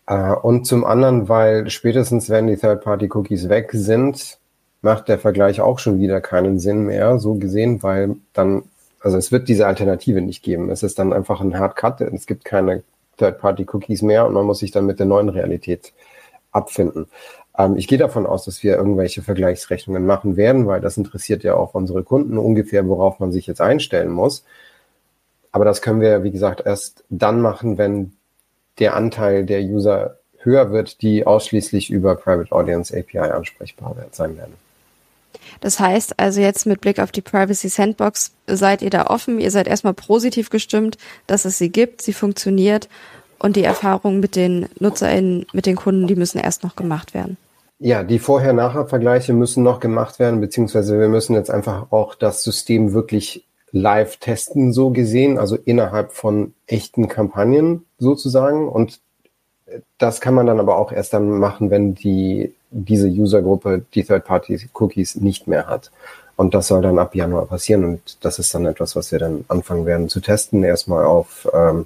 Äh, 0.07 0.33
und 0.33 0.65
zum 0.65 0.85
anderen, 0.85 1.29
weil 1.29 1.69
spätestens, 1.69 2.29
wenn 2.29 2.47
die 2.47 2.57
Third-Party-Cookies 2.57 3.49
weg 3.49 3.69
sind, 3.73 4.37
macht 4.83 5.07
der 5.07 5.17
Vergleich 5.17 5.61
auch 5.61 5.79
schon 5.79 5.99
wieder 5.99 6.21
keinen 6.21 6.59
Sinn 6.59 6.83
mehr, 6.85 7.17
so 7.17 7.35
gesehen, 7.35 7.81
weil 7.83 8.17
dann 8.33 8.63
Also 8.99 9.17
es 9.17 9.31
wird 9.31 9.49
diese 9.49 9.67
Alternative 9.67 10.21
nicht 10.21 10.43
geben. 10.43 10.69
Es 10.69 10.83
ist 10.83 10.99
dann 10.99 11.13
einfach 11.13 11.41
ein 11.41 11.57
Hard 11.57 11.75
Cut. 11.75 12.01
Es 12.01 12.25
gibt 12.27 12.45
keine 12.45 12.83
Third-Party-Cookies 13.17 14.01
mehr 14.01 14.25
und 14.25 14.33
man 14.33 14.45
muss 14.45 14.59
sich 14.59 14.71
dann 14.71 14.85
mit 14.85 14.99
der 14.99 15.05
neuen 15.05 15.29
Realität 15.29 15.93
abfinden. 16.51 17.07
Ähm, 17.57 17.75
ich 17.77 17.87
gehe 17.87 17.97
davon 17.97 18.25
aus, 18.25 18.45
dass 18.45 18.63
wir 18.63 18.75
irgendwelche 18.75 19.21
Vergleichsrechnungen 19.21 20.05
machen 20.05 20.37
werden, 20.37 20.67
weil 20.67 20.81
das 20.81 20.97
interessiert 20.97 21.43
ja 21.43 21.55
auch 21.55 21.73
unsere 21.75 22.03
Kunden 22.03 22.37
ungefähr, 22.37 22.87
worauf 22.87 23.19
man 23.19 23.31
sich 23.31 23.47
jetzt 23.47 23.61
einstellen 23.61 24.11
muss. 24.11 24.43
Aber 25.51 25.65
das 25.65 25.81
können 25.81 26.01
wir, 26.01 26.23
wie 26.23 26.31
gesagt, 26.31 26.63
erst 26.65 27.03
dann 27.09 27.41
machen, 27.41 27.77
wenn 27.77 28.13
der 28.79 28.95
Anteil 28.95 29.45
der 29.45 29.61
User 29.61 30.17
höher 30.39 30.71
wird, 30.71 31.01
die 31.01 31.25
ausschließlich 31.25 31.89
über 31.91 32.15
Private 32.15 32.51
Audience 32.51 32.97
API 32.97 33.19
ansprechbar 33.19 33.95
sein 34.11 34.37
werden. 34.37 34.62
Das 35.61 35.79
heißt 35.79 36.19
also 36.19 36.41
jetzt 36.41 36.65
mit 36.65 36.81
Blick 36.81 36.99
auf 36.99 37.11
die 37.11 37.21
Privacy 37.21 37.69
Sandbox 37.69 38.31
seid 38.47 38.81
ihr 38.81 38.89
da 38.89 39.07
offen, 39.07 39.39
ihr 39.39 39.51
seid 39.51 39.67
erstmal 39.67 39.93
positiv 39.93 40.49
gestimmt, 40.49 40.97
dass 41.27 41.45
es 41.45 41.57
sie 41.57 41.69
gibt, 41.69 42.01
sie 42.01 42.13
funktioniert 42.13 42.89
und 43.39 43.55
die 43.55 43.63
Erfahrungen 43.63 44.19
mit 44.19 44.35
den 44.35 44.67
NutzerInnen, 44.79 45.45
mit 45.53 45.65
den 45.65 45.75
Kunden, 45.75 46.07
die 46.07 46.15
müssen 46.15 46.39
erst 46.39 46.63
noch 46.63 46.75
gemacht 46.75 47.13
werden. 47.13 47.37
Ja, 47.79 48.03
die 48.03 48.19
Vorher-Nachher-Vergleiche 48.19 49.33
müssen 49.33 49.63
noch 49.63 49.81
gemacht 49.81 50.17
werden, 50.19 50.39
beziehungsweise 50.39 50.97
wir 50.99 51.09
müssen 51.09 51.33
jetzt 51.33 51.51
einfach 51.51 51.91
auch 51.91 52.15
das 52.15 52.43
System 52.43 52.93
wirklich 52.93 53.43
live 53.73 54.17
testen, 54.17 54.71
so 54.71 54.91
gesehen, 54.91 55.37
also 55.37 55.57
innerhalb 55.57 56.13
von 56.13 56.53
echten 56.67 57.09
Kampagnen 57.09 57.83
sozusagen. 57.97 58.69
Und 58.69 59.01
das 59.97 60.21
kann 60.21 60.35
man 60.35 60.45
dann 60.45 60.59
aber 60.59 60.77
auch 60.77 60.91
erst 60.91 61.13
dann 61.13 61.27
machen, 61.29 61.71
wenn 61.71 61.95
die, 61.95 62.53
diese 62.73 63.07
Usergruppe 63.07 63.85
die 63.93 64.03
Third-Party-Cookies 64.03 65.15
nicht 65.15 65.47
mehr 65.47 65.67
hat. 65.67 65.91
Und 66.35 66.53
das 66.53 66.67
soll 66.67 66.81
dann 66.81 66.99
ab 66.99 67.15
Januar 67.15 67.45
passieren. 67.45 67.85
Und 67.85 68.17
das 68.21 68.39
ist 68.39 68.53
dann 68.53 68.65
etwas, 68.65 68.95
was 68.95 69.11
wir 69.11 69.19
dann 69.19 69.45
anfangen 69.47 69.85
werden 69.85 70.09
zu 70.09 70.19
testen. 70.19 70.63
Erstmal 70.63 71.05
auf 71.05 71.47
ähm, 71.53 71.85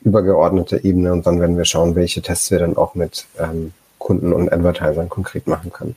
übergeordnete 0.00 0.82
Ebene 0.84 1.12
und 1.12 1.26
dann 1.26 1.40
werden 1.40 1.56
wir 1.56 1.64
schauen, 1.64 1.94
welche 1.94 2.22
Tests 2.22 2.50
wir 2.50 2.58
dann 2.58 2.76
auch 2.76 2.94
mit 2.94 3.26
ähm, 3.38 3.72
Kunden 3.98 4.32
und 4.32 4.52
Advertisern 4.52 5.08
konkret 5.08 5.46
machen 5.46 5.72
können. 5.72 5.96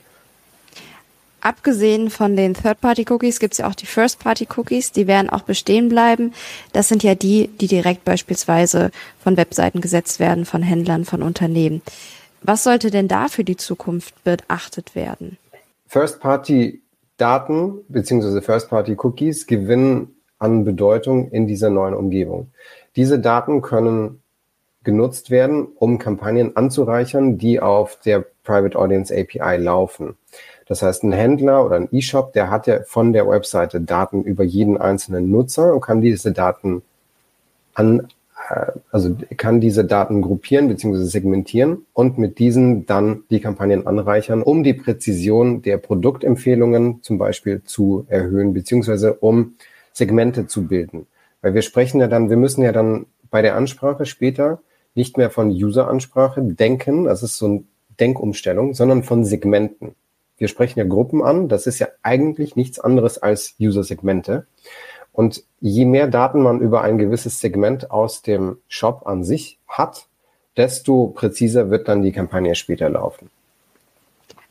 Abgesehen 1.40 2.10
von 2.10 2.36
den 2.36 2.54
Third-Party-Cookies 2.54 3.40
gibt 3.40 3.54
es 3.54 3.58
ja 3.58 3.68
auch 3.68 3.74
die 3.74 3.86
First-Party-Cookies, 3.86 4.92
die 4.92 5.08
werden 5.08 5.28
auch 5.28 5.42
bestehen 5.42 5.88
bleiben. 5.88 6.34
Das 6.72 6.88
sind 6.88 7.02
ja 7.02 7.16
die, 7.16 7.48
die 7.48 7.66
direkt 7.66 8.04
beispielsweise 8.04 8.92
von 9.20 9.36
Webseiten 9.36 9.80
gesetzt 9.80 10.20
werden, 10.20 10.44
von 10.44 10.62
Händlern, 10.62 11.04
von 11.04 11.20
Unternehmen. 11.20 11.82
Was 12.42 12.64
sollte 12.64 12.90
denn 12.90 13.08
da 13.08 13.28
für 13.28 13.44
die 13.44 13.56
Zukunft 13.56 14.24
beachtet 14.24 14.94
werden? 14.94 15.38
First-Party-Daten 15.86 17.84
bzw. 17.88 18.40
First-Party-Cookies 18.40 19.46
gewinnen 19.46 20.16
an 20.38 20.64
Bedeutung 20.64 21.30
in 21.30 21.46
dieser 21.46 21.70
neuen 21.70 21.94
Umgebung. 21.94 22.48
Diese 22.96 23.20
Daten 23.20 23.62
können 23.62 24.22
genutzt 24.84 25.30
werden, 25.30 25.66
um 25.76 25.98
Kampagnen 25.98 26.56
anzureichern, 26.56 27.38
die 27.38 27.60
auf 27.60 27.98
der 28.04 28.24
Private 28.42 28.76
Audience 28.78 29.14
API 29.14 29.56
laufen. 29.56 30.16
Das 30.66 30.82
heißt, 30.82 31.04
ein 31.04 31.12
Händler 31.12 31.64
oder 31.64 31.76
ein 31.76 31.88
E-Shop, 31.92 32.32
der 32.32 32.50
hat 32.50 32.66
ja 32.66 32.82
von 32.84 33.12
der 33.12 33.28
Webseite 33.28 33.80
Daten 33.80 34.22
über 34.22 34.42
jeden 34.42 34.78
einzelnen 34.78 35.30
Nutzer 35.30 35.74
und 35.74 35.80
kann 35.80 36.00
diese 36.00 36.32
Daten 36.32 36.82
an, 37.74 38.08
also 38.90 39.16
kann 39.36 39.60
diese 39.60 39.84
Daten 39.84 40.22
gruppieren 40.22 40.68
bzw. 40.68 41.04
segmentieren 41.04 41.86
und 41.92 42.18
mit 42.18 42.38
diesen 42.38 42.86
dann 42.86 43.24
die 43.30 43.40
Kampagnen 43.40 43.86
anreichern, 43.86 44.42
um 44.42 44.62
die 44.62 44.74
Präzision 44.74 45.62
der 45.62 45.78
Produktempfehlungen 45.78 47.02
zum 47.02 47.18
Beispiel 47.18 47.62
zu 47.64 48.04
erhöhen 48.08 48.52
bzw. 48.52 49.14
um 49.20 49.54
Segmente 49.92 50.46
zu 50.46 50.66
bilden. 50.66 51.06
Weil 51.40 51.54
wir 51.54 51.62
sprechen 51.62 52.00
ja 52.00 52.08
dann, 52.08 52.30
wir 52.30 52.36
müssen 52.36 52.62
ja 52.62 52.72
dann 52.72 53.06
bei 53.30 53.42
der 53.42 53.56
Ansprache 53.56 54.06
später 54.06 54.60
nicht 54.94 55.16
mehr 55.16 55.30
von 55.30 55.50
User-Ansprache 55.50 56.42
denken, 56.42 57.04
das 57.04 57.22
ist 57.22 57.36
so 57.38 57.46
eine 57.46 57.64
Denkumstellung, 57.98 58.74
sondern 58.74 59.02
von 59.02 59.24
Segmenten. 59.24 59.94
Wir 60.36 60.48
sprechen 60.48 60.78
ja 60.78 60.84
Gruppen 60.84 61.22
an, 61.22 61.48
das 61.48 61.66
ist 61.66 61.78
ja 61.78 61.88
eigentlich 62.02 62.56
nichts 62.56 62.78
anderes 62.78 63.18
als 63.18 63.54
User-Segmente. 63.60 64.46
Und 65.12 65.44
je 65.62 65.84
mehr 65.84 66.08
Daten 66.08 66.42
man 66.42 66.60
über 66.60 66.82
ein 66.82 66.98
gewisses 66.98 67.40
Segment 67.40 67.90
aus 67.90 68.20
dem 68.20 68.58
Shop 68.68 69.06
an 69.06 69.22
sich 69.22 69.58
hat, 69.68 70.06
desto 70.56 71.06
präziser 71.06 71.70
wird 71.70 71.88
dann 71.88 72.02
die 72.02 72.12
Kampagne 72.12 72.56
später 72.56 72.90
laufen. 72.90 73.30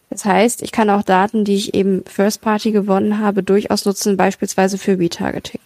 Das 0.10 0.25
heißt, 0.25 0.62
ich 0.62 0.72
kann 0.72 0.89
auch 0.89 1.03
Daten, 1.03 1.44
die 1.46 1.56
ich 1.56 1.74
eben 1.74 2.03
First 2.06 2.41
Party 2.41 2.72
gewonnen 2.72 3.20
habe, 3.20 3.44
durchaus 3.44 3.86
nutzen, 3.86 4.18
beispielsweise 4.18 4.77
für 4.77 4.98
Retargeting. 4.98 5.62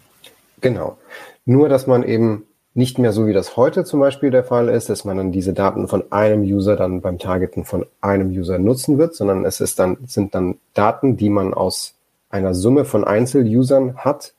Genau. 0.62 0.98
Nur, 1.46 1.70
dass 1.70 1.88
man 1.88 2.04
eben 2.04 2.46
nicht 2.74 2.98
mehr 2.98 3.14
so 3.14 3.28
wie 3.28 3.34
das 3.34 3.56
heute 3.56 3.86
zum 3.86 4.00
Beispiel 4.00 4.32
der 4.32 4.44
Fall 4.44 4.68
ist, 4.68 4.90
dass 4.90 5.06
man 5.06 5.18
dann 5.18 5.32
diese 5.32 5.54
Daten 5.54 5.88
von 5.88 6.12
einem 6.12 6.42
User 6.42 6.76
dann 6.76 7.02
beim 7.02 7.20
Targeten 7.20 7.66
von 7.66 7.86
einem 8.02 8.30
User 8.30 8.58
nutzen 8.58 8.98
wird, 8.98 9.16
sondern 9.16 9.46
es 9.46 9.62
ist 9.62 9.80
dann, 9.80 9.98
sind 10.08 10.36
dann 10.36 10.58
Daten, 10.74 11.18
die 11.18 11.30
man 11.30 11.54
aus 11.54 11.94
einer 12.30 12.54
Summe 12.54 12.84
von 12.84 13.04
Einzel-Usern 13.04 13.98
hat, 13.98 14.35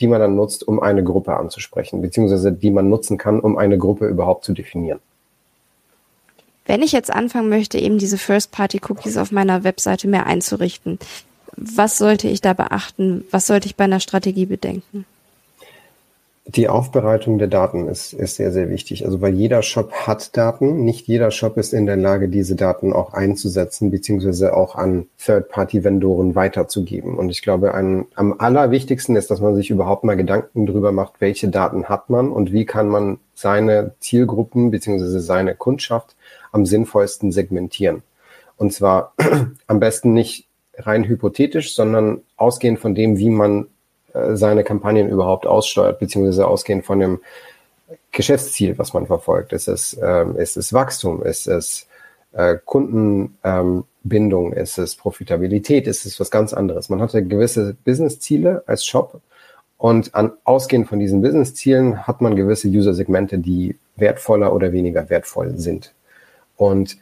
die 0.00 0.06
man 0.06 0.20
dann 0.20 0.36
nutzt, 0.36 0.66
um 0.66 0.80
eine 0.80 1.04
Gruppe 1.04 1.36
anzusprechen, 1.36 2.00
beziehungsweise 2.00 2.52
die 2.52 2.70
man 2.70 2.88
nutzen 2.88 3.18
kann, 3.18 3.40
um 3.40 3.58
eine 3.58 3.78
Gruppe 3.78 4.06
überhaupt 4.06 4.44
zu 4.44 4.52
definieren. 4.52 5.00
Wenn 6.66 6.82
ich 6.82 6.92
jetzt 6.92 7.12
anfangen 7.12 7.48
möchte, 7.48 7.78
eben 7.78 7.98
diese 7.98 8.18
First-Party-Cookies 8.18 9.16
auf 9.16 9.32
meiner 9.32 9.64
Webseite 9.64 10.08
mehr 10.08 10.26
einzurichten, 10.26 10.98
was 11.56 11.98
sollte 11.98 12.28
ich 12.28 12.40
da 12.40 12.52
beachten? 12.52 13.24
Was 13.30 13.46
sollte 13.46 13.66
ich 13.66 13.76
bei 13.76 13.84
einer 13.84 14.00
Strategie 14.00 14.46
bedenken? 14.46 15.04
Die 16.46 16.68
Aufbereitung 16.68 17.38
der 17.38 17.48
Daten 17.48 17.86
ist, 17.86 18.14
ist 18.14 18.36
sehr, 18.36 18.50
sehr 18.50 18.70
wichtig. 18.70 19.04
Also 19.04 19.20
weil 19.20 19.34
jeder 19.34 19.62
Shop 19.62 19.92
hat 19.92 20.36
Daten. 20.36 20.84
Nicht 20.84 21.06
jeder 21.06 21.30
Shop 21.30 21.58
ist 21.58 21.74
in 21.74 21.84
der 21.84 21.98
Lage, 21.98 22.28
diese 22.28 22.56
Daten 22.56 22.92
auch 22.92 23.12
einzusetzen, 23.12 23.90
beziehungsweise 23.90 24.56
auch 24.56 24.74
an 24.74 25.06
Third-Party-Vendoren 25.18 26.34
weiterzugeben. 26.34 27.18
Und 27.18 27.28
ich 27.28 27.42
glaube, 27.42 27.74
ein, 27.74 28.06
am 28.14 28.34
allerwichtigsten 28.38 29.16
ist, 29.16 29.30
dass 29.30 29.40
man 29.40 29.54
sich 29.54 29.70
überhaupt 29.70 30.02
mal 30.02 30.16
Gedanken 30.16 30.66
darüber 30.66 30.92
macht, 30.92 31.20
welche 31.20 31.48
Daten 31.48 31.84
hat 31.84 32.08
man 32.08 32.32
und 32.32 32.52
wie 32.52 32.64
kann 32.64 32.88
man 32.88 33.18
seine 33.34 33.92
Zielgruppen 34.00 34.70
beziehungsweise 34.70 35.20
seine 35.20 35.54
Kundschaft 35.54 36.16
am 36.52 36.64
sinnvollsten 36.64 37.32
segmentieren. 37.32 38.02
Und 38.56 38.72
zwar 38.72 39.12
am 39.66 39.78
besten 39.78 40.14
nicht 40.14 40.46
rein 40.76 41.04
hypothetisch, 41.04 41.74
sondern 41.74 42.22
ausgehend 42.36 42.80
von 42.80 42.94
dem, 42.94 43.18
wie 43.18 43.30
man 43.30 43.66
seine 44.34 44.64
Kampagnen 44.64 45.08
überhaupt 45.08 45.46
aussteuert, 45.46 45.98
beziehungsweise 45.98 46.46
ausgehend 46.46 46.84
von 46.84 47.00
dem 47.00 47.20
Geschäftsziel, 48.12 48.78
was 48.78 48.92
man 48.92 49.06
verfolgt. 49.06 49.52
Ist 49.52 49.68
es, 49.68 49.98
ähm, 50.02 50.36
ist 50.36 50.56
es 50.56 50.72
Wachstum? 50.72 51.22
Ist 51.22 51.46
es 51.46 51.86
äh, 52.32 52.56
Kundenbindung? 52.64 54.52
Ähm, 54.52 54.52
ist 54.52 54.78
es 54.78 54.96
Profitabilität? 54.96 55.86
Ist 55.86 56.06
es 56.06 56.18
was 56.20 56.30
ganz 56.30 56.52
anderes? 56.52 56.88
Man 56.88 57.00
hatte 57.00 57.24
gewisse 57.24 57.76
Businessziele 57.84 58.62
als 58.66 58.84
Shop 58.84 59.20
und 59.80 60.14
an, 60.14 60.32
ausgehend 60.44 60.88
von 60.88 60.98
diesen 60.98 61.22
Businesszielen 61.22 62.06
hat 62.06 62.20
man 62.20 62.36
gewisse 62.36 62.68
User-Segmente, 62.68 63.38
die 63.38 63.78
wertvoller 63.96 64.52
oder 64.52 64.72
weniger 64.72 65.08
wertvoll 65.08 65.56
sind. 65.56 65.94
Und 66.56 66.98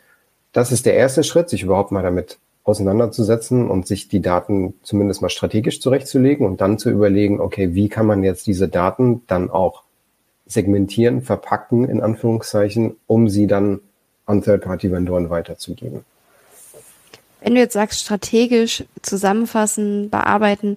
das 0.53 0.71
ist 0.71 0.87
der 0.87 0.95
erste 0.95 1.25
Schritt, 1.25 1.49
sich 1.49 1.65
überhaupt 1.65 1.91
mal 1.91 2.05
damit 2.05 2.39
auseinanderzusetzen 2.69 3.71
und 3.71 3.87
sich 3.87 4.09
die 4.09 4.21
Daten 4.21 4.75
zumindest 4.83 5.23
mal 5.23 5.29
strategisch 5.29 5.81
zurechtzulegen 5.81 6.47
und 6.47 6.61
dann 6.61 6.79
zu 6.79 6.91
überlegen, 6.91 7.41
okay, 7.41 7.75
wie 7.75 7.89
kann 7.89 8.07
man 8.07 8.23
jetzt 8.23 8.47
diese 8.47 8.69
Daten 8.69 9.23
dann 9.27 9.51
auch 9.51 9.83
segmentieren, 10.47 11.23
verpacken, 11.23 11.89
in 11.89 12.01
Anführungszeichen, 12.01 12.97
um 13.07 13.29
sie 13.29 13.47
dann 13.47 13.81
an 14.27 14.43
Third-Party-Vendoren 14.43 15.31
weiterzugeben. 15.31 16.05
Wenn 17.41 17.55
du 17.55 17.61
jetzt 17.61 17.75
sagst, 17.75 18.01
strategisch 18.01 18.85
zusammenfassen, 19.03 20.11
bearbeiten, 20.11 20.77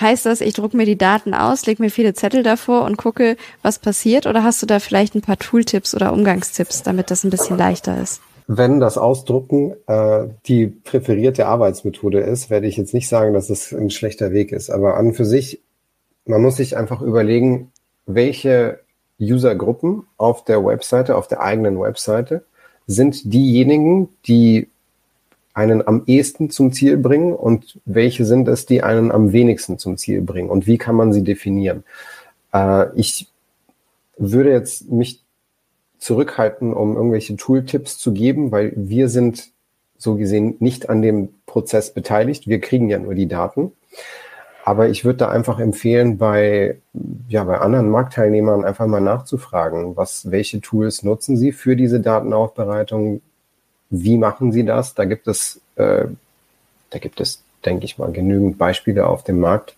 heißt 0.00 0.26
das, 0.26 0.40
ich 0.40 0.54
drucke 0.54 0.76
mir 0.76 0.86
die 0.86 0.98
Daten 0.98 1.34
aus, 1.34 1.66
lege 1.66 1.82
mir 1.82 1.90
viele 1.90 2.14
Zettel 2.14 2.42
davor 2.42 2.84
und 2.84 2.96
gucke, 2.96 3.36
was 3.62 3.78
passiert? 3.78 4.26
Oder 4.26 4.42
hast 4.42 4.62
du 4.62 4.66
da 4.66 4.80
vielleicht 4.80 5.14
ein 5.14 5.22
paar 5.22 5.38
Tooltips 5.38 5.94
oder 5.94 6.12
Umgangstipps, 6.12 6.82
damit 6.82 7.10
das 7.10 7.24
ein 7.24 7.30
bisschen 7.30 7.56
leichter 7.56 8.00
ist? 8.00 8.20
Wenn 8.46 8.80
das 8.80 8.98
Ausdrucken 8.98 9.74
äh, 9.86 10.26
die 10.46 10.66
präferierte 10.66 11.46
Arbeitsmethode 11.46 12.20
ist, 12.20 12.50
werde 12.50 12.66
ich 12.66 12.76
jetzt 12.76 12.94
nicht 12.94 13.08
sagen, 13.08 13.34
dass 13.34 13.50
es 13.50 13.72
ein 13.72 13.90
schlechter 13.90 14.32
Weg 14.32 14.52
ist. 14.52 14.70
Aber 14.70 14.96
an 14.96 15.08
und 15.08 15.14
für 15.14 15.24
sich, 15.24 15.60
man 16.26 16.42
muss 16.42 16.56
sich 16.56 16.76
einfach 16.76 17.02
überlegen, 17.02 17.70
welche 18.06 18.80
Usergruppen 19.20 20.04
auf 20.16 20.44
der 20.44 20.64
Webseite, 20.64 21.16
auf 21.16 21.28
der 21.28 21.40
eigenen 21.40 21.80
Webseite, 21.80 22.44
sind 22.86 23.32
diejenigen, 23.32 24.08
die 24.26 24.68
einen 25.54 25.86
am 25.86 26.02
ehesten 26.06 26.50
zum 26.50 26.72
Ziel 26.72 26.96
bringen 26.96 27.34
und 27.34 27.78
welche 27.84 28.24
sind 28.24 28.48
es, 28.48 28.66
die 28.66 28.82
einen 28.82 29.12
am 29.12 29.32
wenigsten 29.32 29.78
zum 29.78 29.98
Ziel 29.98 30.22
bringen 30.22 30.50
und 30.50 30.66
wie 30.66 30.78
kann 30.78 30.96
man 30.96 31.12
sie 31.12 31.22
definieren. 31.22 31.84
Äh, 32.52 32.86
ich 32.98 33.28
würde 34.16 34.50
jetzt 34.50 34.90
mich 34.90 35.21
zurückhalten, 36.02 36.74
um 36.74 36.96
irgendwelche 36.96 37.36
Tooltips 37.36 37.96
zu 37.96 38.12
geben, 38.12 38.50
weil 38.50 38.72
wir 38.74 39.08
sind 39.08 39.50
so 39.96 40.16
gesehen 40.16 40.56
nicht 40.58 40.90
an 40.90 41.00
dem 41.00 41.28
Prozess 41.46 41.94
beteiligt. 41.94 42.48
Wir 42.48 42.60
kriegen 42.60 42.88
ja 42.88 42.98
nur 42.98 43.14
die 43.14 43.28
Daten. 43.28 43.70
Aber 44.64 44.88
ich 44.88 45.04
würde 45.04 45.18
da 45.18 45.28
einfach 45.28 45.60
empfehlen, 45.60 46.18
bei, 46.18 46.78
ja, 47.28 47.44
bei 47.44 47.58
anderen 47.58 47.88
Marktteilnehmern 47.90 48.64
einfach 48.64 48.86
mal 48.86 49.00
nachzufragen, 49.00 49.96
was, 49.96 50.30
welche 50.30 50.60
Tools 50.60 51.04
nutzen 51.04 51.36
sie 51.36 51.52
für 51.52 51.76
diese 51.76 52.00
Datenaufbereitung? 52.00 53.22
Wie 53.90 54.18
machen 54.18 54.50
sie 54.50 54.64
das? 54.64 54.94
Da 54.94 55.04
gibt 55.04 55.28
es, 55.28 55.60
äh, 55.76 56.06
da 56.90 56.98
gibt 56.98 57.20
es, 57.20 57.42
denke 57.64 57.84
ich 57.84 57.98
mal, 57.98 58.10
genügend 58.10 58.58
Beispiele 58.58 59.06
auf 59.06 59.22
dem 59.22 59.38
Markt 59.38 59.76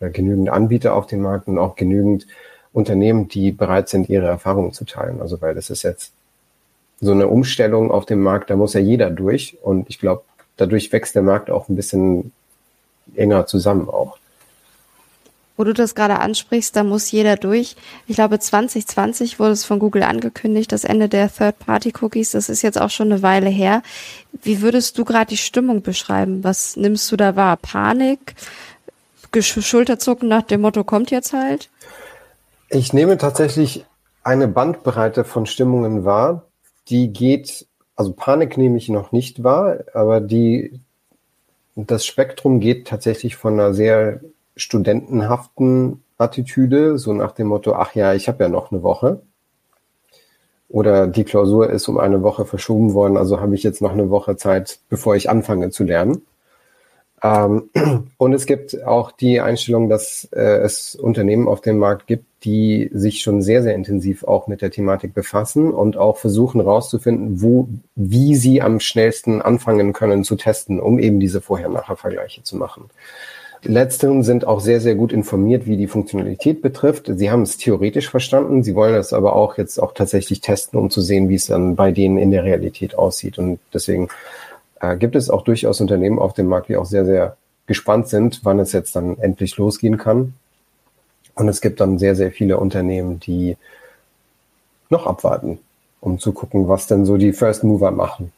oder 0.00 0.08
genügend 0.08 0.48
Anbieter 0.48 0.94
auf 0.94 1.06
dem 1.06 1.20
Markt 1.20 1.48
und 1.48 1.58
auch 1.58 1.76
genügend 1.76 2.26
Unternehmen, 2.76 3.26
die 3.26 3.52
bereit 3.52 3.88
sind, 3.88 4.10
ihre 4.10 4.26
Erfahrungen 4.26 4.74
zu 4.74 4.84
teilen. 4.84 5.22
Also, 5.22 5.40
weil 5.40 5.54
das 5.54 5.70
ist 5.70 5.82
jetzt 5.82 6.12
so 7.00 7.12
eine 7.12 7.26
Umstellung 7.26 7.90
auf 7.90 8.04
dem 8.04 8.22
Markt, 8.22 8.50
da 8.50 8.56
muss 8.56 8.74
ja 8.74 8.80
jeder 8.80 9.08
durch. 9.08 9.56
Und 9.62 9.88
ich 9.88 9.98
glaube, 9.98 10.24
dadurch 10.58 10.92
wächst 10.92 11.14
der 11.14 11.22
Markt 11.22 11.50
auch 11.50 11.70
ein 11.70 11.76
bisschen 11.76 12.32
enger 13.14 13.46
zusammen 13.46 13.88
auch. 13.88 14.18
Wo 15.56 15.64
du 15.64 15.72
das 15.72 15.94
gerade 15.94 16.18
ansprichst, 16.18 16.76
da 16.76 16.84
muss 16.84 17.10
jeder 17.10 17.36
durch. 17.36 17.76
Ich 18.06 18.16
glaube, 18.16 18.38
2020 18.38 19.38
wurde 19.40 19.52
es 19.52 19.64
von 19.64 19.78
Google 19.78 20.02
angekündigt, 20.02 20.70
das 20.70 20.84
Ende 20.84 21.08
der 21.08 21.32
Third-Party-Cookies. 21.32 22.32
Das 22.32 22.50
ist 22.50 22.60
jetzt 22.60 22.78
auch 22.78 22.90
schon 22.90 23.10
eine 23.10 23.22
Weile 23.22 23.48
her. 23.48 23.82
Wie 24.42 24.60
würdest 24.60 24.98
du 24.98 25.06
gerade 25.06 25.30
die 25.30 25.38
Stimmung 25.38 25.80
beschreiben? 25.80 26.44
Was 26.44 26.76
nimmst 26.76 27.10
du 27.10 27.16
da 27.16 27.36
wahr? 27.36 27.56
Panik? 27.56 28.34
Schulterzucken 29.38 30.28
nach 30.28 30.42
dem 30.42 30.62
Motto, 30.62 30.84
kommt 30.84 31.10
jetzt 31.10 31.32
halt? 31.32 31.68
Ich 32.68 32.92
nehme 32.92 33.16
tatsächlich 33.16 33.84
eine 34.24 34.48
Bandbreite 34.48 35.24
von 35.24 35.46
Stimmungen 35.46 36.04
wahr. 36.04 36.46
Die 36.88 37.12
geht, 37.12 37.66
also 37.94 38.12
Panik 38.12 38.56
nehme 38.56 38.76
ich 38.76 38.88
noch 38.88 39.12
nicht 39.12 39.44
wahr, 39.44 39.78
aber 39.94 40.20
die, 40.20 40.80
das 41.76 42.04
Spektrum 42.04 42.58
geht 42.58 42.88
tatsächlich 42.88 43.36
von 43.36 43.54
einer 43.54 43.72
sehr 43.72 44.20
studentenhaften 44.56 46.02
Attitüde, 46.18 46.98
so 46.98 47.12
nach 47.12 47.32
dem 47.32 47.48
Motto, 47.48 47.74
ach 47.74 47.94
ja, 47.94 48.14
ich 48.14 48.26
habe 48.26 48.44
ja 48.44 48.48
noch 48.48 48.72
eine 48.72 48.82
Woche. 48.82 49.20
Oder 50.68 51.06
die 51.06 51.24
Klausur 51.24 51.70
ist 51.70 51.86
um 51.86 51.98
eine 51.98 52.22
Woche 52.22 52.46
verschoben 52.46 52.94
worden, 52.94 53.16
also 53.16 53.40
habe 53.40 53.54
ich 53.54 53.62
jetzt 53.62 53.80
noch 53.80 53.92
eine 53.92 54.10
Woche 54.10 54.36
Zeit, 54.36 54.80
bevor 54.88 55.14
ich 55.14 55.30
anfange 55.30 55.70
zu 55.70 55.84
lernen. 55.84 56.22
Ähm, 57.22 57.70
und 58.18 58.32
es 58.32 58.46
gibt 58.46 58.82
auch 58.84 59.12
die 59.12 59.40
Einstellung, 59.40 59.88
dass 59.88 60.28
äh, 60.32 60.58
es 60.58 60.96
Unternehmen 60.96 61.46
auf 61.46 61.60
dem 61.60 61.78
Markt 61.78 62.06
gibt, 62.06 62.26
die 62.46 62.88
sich 62.94 63.22
schon 63.22 63.42
sehr, 63.42 63.62
sehr 63.64 63.74
intensiv 63.74 64.22
auch 64.22 64.46
mit 64.46 64.62
der 64.62 64.70
Thematik 64.70 65.12
befassen 65.12 65.74
und 65.74 65.96
auch 65.96 66.16
versuchen 66.16 66.60
herauszufinden, 66.60 67.42
wo, 67.42 67.68
wie 67.96 68.36
sie 68.36 68.62
am 68.62 68.78
schnellsten 68.78 69.42
anfangen 69.42 69.92
können 69.92 70.22
zu 70.22 70.36
testen, 70.36 70.78
um 70.78 71.00
eben 71.00 71.18
diese 71.18 71.40
Vorher-Nachher-Vergleiche 71.40 72.44
zu 72.44 72.56
machen. 72.56 72.84
Letzteren 73.64 74.22
sind 74.22 74.46
auch 74.46 74.60
sehr, 74.60 74.80
sehr 74.80 74.94
gut 74.94 75.12
informiert, 75.12 75.66
wie 75.66 75.76
die 75.76 75.88
Funktionalität 75.88 76.62
betrifft. 76.62 77.10
Sie 77.12 77.30
haben 77.32 77.42
es 77.42 77.56
theoretisch 77.56 78.08
verstanden, 78.08 78.62
sie 78.62 78.76
wollen 78.76 78.94
es 78.94 79.12
aber 79.12 79.34
auch 79.34 79.58
jetzt 79.58 79.82
auch 79.82 79.92
tatsächlich 79.92 80.40
testen, 80.40 80.78
um 80.78 80.88
zu 80.88 81.00
sehen, 81.00 81.28
wie 81.28 81.34
es 81.34 81.46
dann 81.46 81.74
bei 81.74 81.90
denen 81.90 82.16
in 82.16 82.30
der 82.30 82.44
Realität 82.44 82.96
aussieht. 82.96 83.38
Und 83.38 83.58
deswegen 83.74 84.08
äh, 84.80 84.96
gibt 84.96 85.16
es 85.16 85.30
auch 85.30 85.42
durchaus 85.42 85.80
Unternehmen 85.80 86.20
auf 86.20 86.32
dem 86.32 86.46
Markt, 86.46 86.68
die 86.68 86.76
auch 86.76 86.84
sehr, 86.84 87.04
sehr 87.04 87.36
gespannt 87.66 88.06
sind, 88.06 88.40
wann 88.44 88.60
es 88.60 88.70
jetzt 88.70 88.94
dann 88.94 89.18
endlich 89.18 89.56
losgehen 89.56 89.98
kann. 89.98 90.34
Und 91.36 91.48
es 91.48 91.60
gibt 91.60 91.80
dann 91.80 91.98
sehr, 91.98 92.16
sehr 92.16 92.32
viele 92.32 92.58
Unternehmen, 92.58 93.20
die 93.20 93.56
noch 94.88 95.06
abwarten, 95.06 95.58
um 96.00 96.18
zu 96.18 96.32
gucken, 96.32 96.68
was 96.68 96.86
denn 96.86 97.04
so 97.04 97.16
die 97.16 97.32
First 97.32 97.62
Mover 97.62 97.90
machen. 97.90 98.32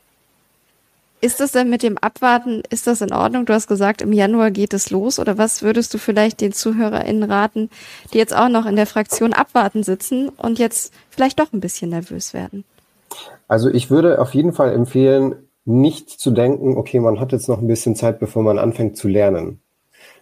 Ist 1.21 1.40
das 1.40 1.50
denn 1.50 1.69
mit 1.69 1.83
dem 1.83 1.99
Abwarten, 1.99 2.62
ist 2.71 2.87
das 2.87 3.00
in 3.00 3.12
Ordnung? 3.12 3.45
Du 3.45 3.52
hast 3.52 3.67
gesagt, 3.67 4.02
im 4.02 4.12
Januar 4.12 4.52
geht 4.52 4.73
es 4.73 4.90
los. 4.90 5.19
Oder 5.19 5.37
was 5.37 5.62
würdest 5.62 5.93
du 5.93 5.99
vielleicht 5.99 6.40
den 6.40 6.52
ZuhörerInnen 6.52 7.28
raten, 7.28 7.71
die 8.12 8.19
jetzt 8.19 8.37
auch 8.37 8.49
noch 8.49 8.67
in 8.67 8.76
der 8.76 8.87
Fraktion 8.87 9.33
abwarten 9.33 9.83
sitzen 9.83 10.28
und 10.28 10.61
jetzt 10.61 10.93
vielleicht 11.11 11.40
doch 11.40 11.52
ein 11.52 11.61
bisschen 11.61 11.90
nervös 11.90 12.35
werden? 12.35 12.64
Also 13.49 13.68
ich 13.68 13.90
würde 13.90 14.20
auf 14.20 14.35
jeden 14.35 14.53
Fall 14.53 14.73
empfehlen, 14.73 15.35
nicht 15.64 16.09
zu 16.09 16.31
denken, 16.31 16.77
okay, 16.77 17.01
man 17.01 17.18
hat 17.18 17.33
jetzt 17.33 17.49
noch 17.49 17.61
ein 17.61 17.66
bisschen 17.66 17.96
Zeit, 17.96 18.20
bevor 18.20 18.42
man 18.42 18.59
anfängt 18.59 18.96
zu 18.96 19.09
lernen, 19.09 19.61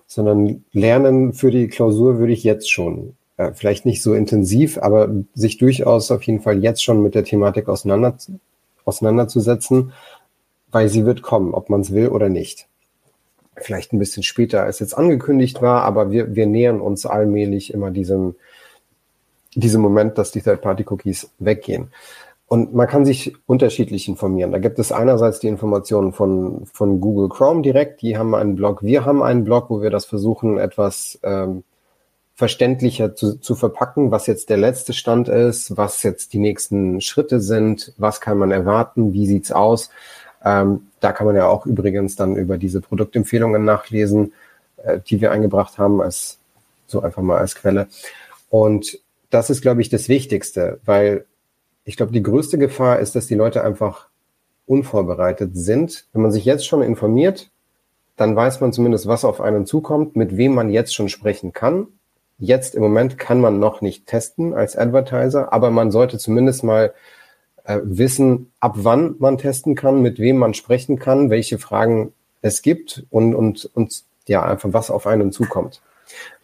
sondern 0.07 0.65
lernen 0.73 1.33
für 1.33 1.51
die 1.51 1.69
Klausur 1.69 2.19
würde 2.19 2.33
ich 2.33 2.45
jetzt 2.45 2.71
schon. 2.71 3.17
Äh, 3.37 3.53
vielleicht 3.53 3.85
nicht 3.85 4.03
so 4.03 4.15
intensiv, 4.15 4.79
aber 4.79 5.11
sich 5.35 5.59
durchaus 5.59 6.11
auf 6.11 6.23
jeden 6.23 6.41
Fall 6.41 6.63
jetzt 6.63 6.83
schon 6.83 7.03
mit 7.03 7.15
der 7.15 7.25
Thematik 7.25 7.69
auseinander, 7.69 8.17
auseinanderzusetzen, 8.85 9.93
weil 10.71 10.89
sie 10.89 11.05
wird 11.05 11.23
kommen, 11.23 11.55
ob 11.55 11.71
man 11.71 11.81
es 11.81 11.93
will 11.93 12.09
oder 12.09 12.29
nicht. 12.29 12.67
Vielleicht 13.57 13.93
ein 13.93 13.99
bisschen 13.99 14.23
später, 14.23 14.63
als 14.63 14.81
jetzt 14.81 14.97
angekündigt 14.97 15.63
war, 15.63 15.83
aber 15.83 16.11
wir, 16.11 16.35
wir 16.35 16.47
nähern 16.47 16.81
uns 16.81 17.07
allmählich 17.07 17.73
immer 17.73 17.91
diesem, 17.91 18.37
diesem 19.55 19.81
Moment, 19.81 20.19
dass 20.19 20.31
die 20.31 20.43
Third-Party-Cookies 20.43 21.31
weggehen. 21.39 21.89
Und 22.49 22.75
man 22.75 22.87
kann 22.87 23.05
sich 23.05 23.35
unterschiedlich 23.47 24.07
informieren. 24.07 24.53
Da 24.53 24.59
gibt 24.59 24.79
es 24.79 24.93
einerseits 24.93 25.41
die 25.41 25.49
Informationen 25.49 26.13
von, 26.13 26.65
von 26.73 27.01
Google 27.01 27.29
Chrome 27.29 27.63
direkt, 27.63 28.03
die 28.03 28.17
haben 28.17 28.37
einen 28.37 28.55
Blog. 28.55 28.83
Wir 28.85 29.05
haben 29.05 29.23
einen 29.23 29.43
Blog, 29.43 29.69
wo 29.69 29.83
wir 29.83 29.91
das 29.91 30.05
versuchen, 30.05 30.57
etwas 30.57 31.19
ähm, 31.25 31.65
verständlicher 32.37 33.17
zu, 33.17 33.41
zu 33.41 33.57
verpacken, 33.57 34.13
was 34.13 34.29
jetzt 34.29 34.49
der 34.51 34.59
letzte 34.59 34.93
Stand 34.93 35.29
ist, 35.29 35.77
was 35.77 36.05
jetzt 36.05 36.35
die 36.35 36.39
nächsten 36.39 37.01
Schritte 37.01 37.41
sind, 37.41 37.95
was 37.97 38.21
kann 38.21 38.39
man 38.39 38.53
erwarten, 38.53 39.13
wie 39.13 39.27
sieht's 39.27 39.51
aus. 39.51 39.91
Ähm, 40.45 40.89
da 41.01 41.13
kann 41.13 41.27
man 41.27 41.35
ja 41.35 41.49
auch 41.49 41.67
übrigens 41.67 42.15
dann 42.15 42.37
über 42.37 42.59
diese 42.59 42.81
Produktempfehlungen 42.81 43.65
nachlesen, 43.65 44.35
äh, 44.77 45.01
die 45.05 45.21
wir 45.21 45.33
eingebracht 45.33 45.79
haben, 45.79 46.01
als 46.01 46.39
so 46.87 47.01
einfach 47.01 47.23
mal 47.23 47.39
als 47.39 47.57
Quelle. 47.57 47.89
Und 48.51 49.01
das 49.31 49.51
ist, 49.51 49.63
glaube 49.63 49.81
ich, 49.81 49.89
das 49.89 50.09
Wichtigste, 50.09 50.79
weil 50.85 51.25
ich 51.87 51.97
glaube, 51.97 52.13
die 52.13 52.23
größte 52.23 52.59
Gefahr 52.59 52.99
ist, 52.99 53.15
dass 53.15 53.29
die 53.29 53.37
Leute 53.37 53.63
einfach 53.63 54.09
unvorbereitet 54.67 55.53
sind. 55.55 56.07
Wenn 56.13 56.21
man 56.21 56.33
sich 56.33 56.45
jetzt 56.45 56.67
schon 56.67 56.83
informiert, 56.83 57.51
dann 58.17 58.35
weiß 58.35 58.61
man 58.61 58.73
zumindest, 58.73 59.07
was 59.07 59.25
auf 59.25 59.41
einen 59.41 59.67
zukommt, 59.67 60.17
mit 60.17 60.37
wem 60.37 60.53
man 60.53 60.69
jetzt 60.69 60.95
schon 60.95 61.09
sprechen 61.09 61.53
kann. 61.53 61.87
Jetzt 62.39 62.75
im 62.75 62.83
Moment 62.83 63.19
kann 63.19 63.41
man 63.41 63.61
noch 63.61 63.83
nicht 63.83 64.07
testen 64.07 64.53
als 64.53 64.77
Advertiser, 64.77 65.53
aber 65.53 65.71
man 65.71 65.93
sollte 65.93 66.19
zumindest 66.19 66.65
mal 66.65 66.93
äh, 67.65 67.79
wissen, 67.85 68.51
ab 68.59 68.75
wann 68.79 69.15
man 69.21 69.39
testen 69.39 69.77
kann, 69.77 70.03
mit 70.03 70.19
wem 70.19 70.39
man 70.39 70.55
sprechen 70.55 70.99
kann, 70.99 71.31
welche 71.31 71.59
Fragen 71.59 72.13
es 72.43 72.63
gibt 72.63 73.05
und, 73.11 73.35
und, 73.35 73.71
und 73.75 74.03
ja, 74.27 74.43
einfach 74.43 74.73
was 74.73 74.91
auf 74.91 75.07
einen 75.07 75.31
zukommt. 75.31 75.81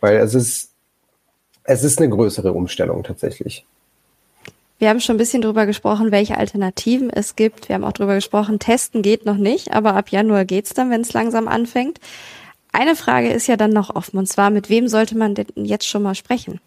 Weil 0.00 0.18
es 0.18 0.34
ist, 0.34 0.70
es 1.64 1.82
ist 1.82 1.98
eine 1.98 2.08
größere 2.08 2.52
Umstellung 2.52 3.02
tatsächlich. 3.02 3.66
Wir 4.82 4.88
haben 4.88 4.98
schon 4.98 5.14
ein 5.14 5.18
bisschen 5.18 5.42
drüber 5.42 5.64
gesprochen, 5.64 6.10
welche 6.10 6.36
Alternativen 6.36 7.08
es 7.08 7.36
gibt. 7.36 7.68
Wir 7.68 7.76
haben 7.76 7.84
auch 7.84 7.92
drüber 7.92 8.16
gesprochen, 8.16 8.58
testen 8.58 9.02
geht 9.02 9.24
noch 9.24 9.36
nicht, 9.36 9.72
aber 9.72 9.94
ab 9.94 10.08
Januar 10.08 10.44
geht's 10.44 10.74
dann, 10.74 10.90
wenn 10.90 11.02
es 11.02 11.12
langsam 11.12 11.46
anfängt. 11.46 12.00
Eine 12.72 12.96
Frage 12.96 13.28
ist 13.28 13.46
ja 13.46 13.56
dann 13.56 13.70
noch 13.70 13.94
offen, 13.94 14.18
und 14.18 14.26
zwar, 14.26 14.50
mit 14.50 14.70
wem 14.70 14.88
sollte 14.88 15.16
man 15.16 15.36
denn 15.36 15.46
jetzt 15.54 15.86
schon 15.86 16.02
mal 16.02 16.16
sprechen? 16.16 16.60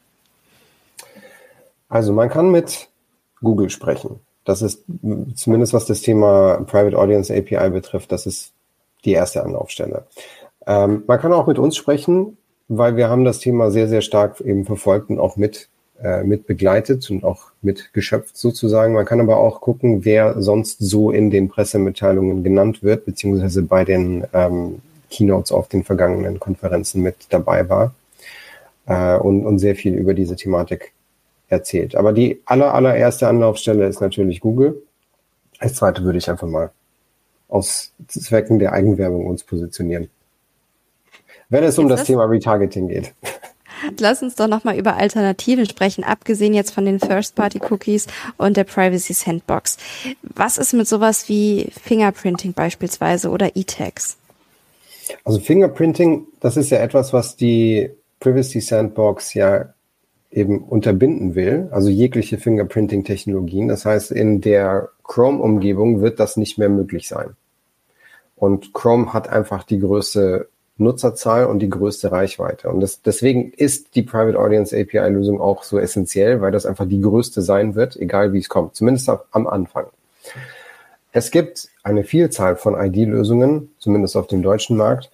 Also 1.90 2.14
man 2.14 2.30
kann 2.30 2.52
mit 2.52 2.88
Google 3.44 3.70
sprechen. 3.70 4.22
Das 4.46 4.62
ist 4.62 4.86
zumindest 5.36 5.74
was 5.74 5.86
das 5.86 6.00
Thema 6.00 6.64
Private 6.68 6.98
Audience 6.98 7.36
API 7.36 7.70
betrifft, 7.70 8.14
das 8.14 8.26
ist 8.26 8.54
die 9.04 9.12
erste 9.12 9.44
Anlaufstelle. 9.44 10.06
Ähm, 10.66 11.04
man 11.06 11.20
kann 11.20 11.34
auch 11.34 11.48
mit 11.48 11.60
uns 11.60 11.76
sprechen, 11.76 12.38
weil 12.70 12.96
wir 12.96 13.10
haben 13.10 13.26
das 13.26 13.40
Thema 13.40 13.72
sehr, 13.72 13.90
sehr 13.90 14.00
stark 14.00 14.40
eben 14.40 14.64
verfolgt 14.64 15.10
und 15.10 15.20
auch 15.20 15.36
mit 15.36 15.68
äh, 16.04 16.24
mit 16.24 16.46
begleitet 16.46 17.10
und 17.10 17.24
auch 17.24 17.52
mit 17.62 17.94
geschöpft 17.94 18.38
sozusagen. 18.38 18.94
Man 18.94 19.06
kann 19.06 19.22
aber 19.22 19.38
auch 19.38 19.62
gucken, 19.62 20.04
wer 20.04 20.42
sonst 20.42 20.80
so 20.80 21.12
in 21.12 21.32
den 21.32 21.48
Pressemitteilungen 21.48 22.44
genannt 22.44 22.84
wird, 22.84 23.06
beziehungsweise 23.06 23.62
bei 23.62 23.86
den 23.86 24.26
ähm, 24.34 24.82
Keynotes 25.10 25.52
auf 25.52 25.68
den 25.70 25.84
vergangenen 25.84 26.40
Konferenzen 26.40 27.02
mit 27.02 27.16
dabei 27.30 27.70
war 27.70 27.96
äh, 28.88 29.18
und, 29.18 29.46
und 29.46 29.60
sehr 29.60 29.76
viel 29.76 29.96
über 29.96 30.14
diese 30.14 30.36
Thematik 30.36 30.92
erzählt. 31.48 31.96
Aber 31.96 32.12
die 32.12 32.42
aller, 32.46 32.74
allererste 32.74 33.28
Anlaufstelle 33.28 33.88
ist 33.88 34.02
natürlich 34.02 34.42
Google. 34.42 34.82
Als 35.60 35.76
zweite 35.76 36.04
würde 36.04 36.18
ich 36.18 36.30
einfach 36.30 36.48
mal 36.48 36.72
aus 37.48 37.94
Zwecken 38.08 38.60
der 38.60 38.74
Eigenwerbung 38.74 39.28
uns 39.28 39.44
positionieren. 39.44 40.10
Wenn 41.50 41.64
es 41.64 41.78
um 41.78 41.88
das 41.88 42.04
Thema 42.04 42.26
Retargeting 42.26 42.88
geht. 42.88 43.14
Lass 44.00 44.22
uns 44.22 44.36
doch 44.36 44.48
nochmal 44.48 44.78
über 44.78 44.96
Alternativen 44.96 45.66
sprechen, 45.66 46.04
abgesehen 46.04 46.54
jetzt 46.54 46.72
von 46.72 46.86
den 46.86 47.00
First-Party-Cookies 47.00 48.08
und 48.38 48.58
der 48.58 48.64
Privacy 48.64 49.14
Sandbox. 49.14 49.78
Was 50.22 50.58
ist 50.58 50.74
mit 50.74 50.88
sowas 50.88 51.30
wie 51.30 51.70
Fingerprinting 51.84 52.54
beispielsweise 52.54 53.30
oder 53.30 53.56
E-Tags? 53.56 54.18
Also 55.24 55.40
Fingerprinting, 55.40 56.28
das 56.40 56.58
ist 56.58 56.70
ja 56.72 56.80
etwas, 56.80 57.14
was 57.14 57.36
die 57.36 57.92
Privacy 58.20 58.62
Sandbox 58.62 59.34
ja 59.34 59.74
eben 60.32 60.64
unterbinden 60.64 61.36
will, 61.36 61.70
also 61.72 61.90
jegliche 61.90 62.38
Fingerprinting-Technologien. 62.38 63.68
Das 63.68 63.86
heißt, 63.86 64.12
in 64.12 64.42
der 64.42 64.90
Chrome-Umgebung 65.04 66.02
wird 66.02 66.20
das 66.20 66.36
nicht 66.36 66.58
mehr 66.58 66.70
möglich 66.70 67.08
sein. 67.08 67.36
Und 68.36 68.74
Chrome 68.74 69.14
hat 69.14 69.30
einfach 69.30 69.64
die 69.64 69.80
größte 69.80 70.50
Nutzerzahl 70.78 71.46
und 71.46 71.60
die 71.60 71.70
größte 71.70 72.12
Reichweite. 72.12 72.70
Und 72.70 72.82
das, 72.82 73.02
deswegen 73.02 73.52
ist 73.52 73.96
die 73.96 74.02
Private 74.02 74.38
Audience 74.38 74.76
API 74.76 75.10
Lösung 75.10 75.40
auch 75.40 75.64
so 75.64 75.80
essentiell, 75.80 76.42
weil 76.42 76.52
das 76.52 76.66
einfach 76.66 76.86
die 76.88 77.00
größte 77.00 77.42
sein 77.42 77.76
wird, 77.76 77.96
egal 77.96 78.34
wie 78.34 78.40
es 78.40 78.50
kommt, 78.50 78.76
zumindest 78.76 79.10
am 79.32 79.48
Anfang. 79.48 79.86
Es 81.14 81.32
gibt 81.32 81.70
eine 81.84 82.04
Vielzahl 82.04 82.58
von 82.58 82.76
ID-Lösungen, 82.76 83.74
zumindest 83.80 84.18
auf 84.18 84.28
dem 84.28 84.42
deutschen 84.42 84.76
Markt. 84.76 85.12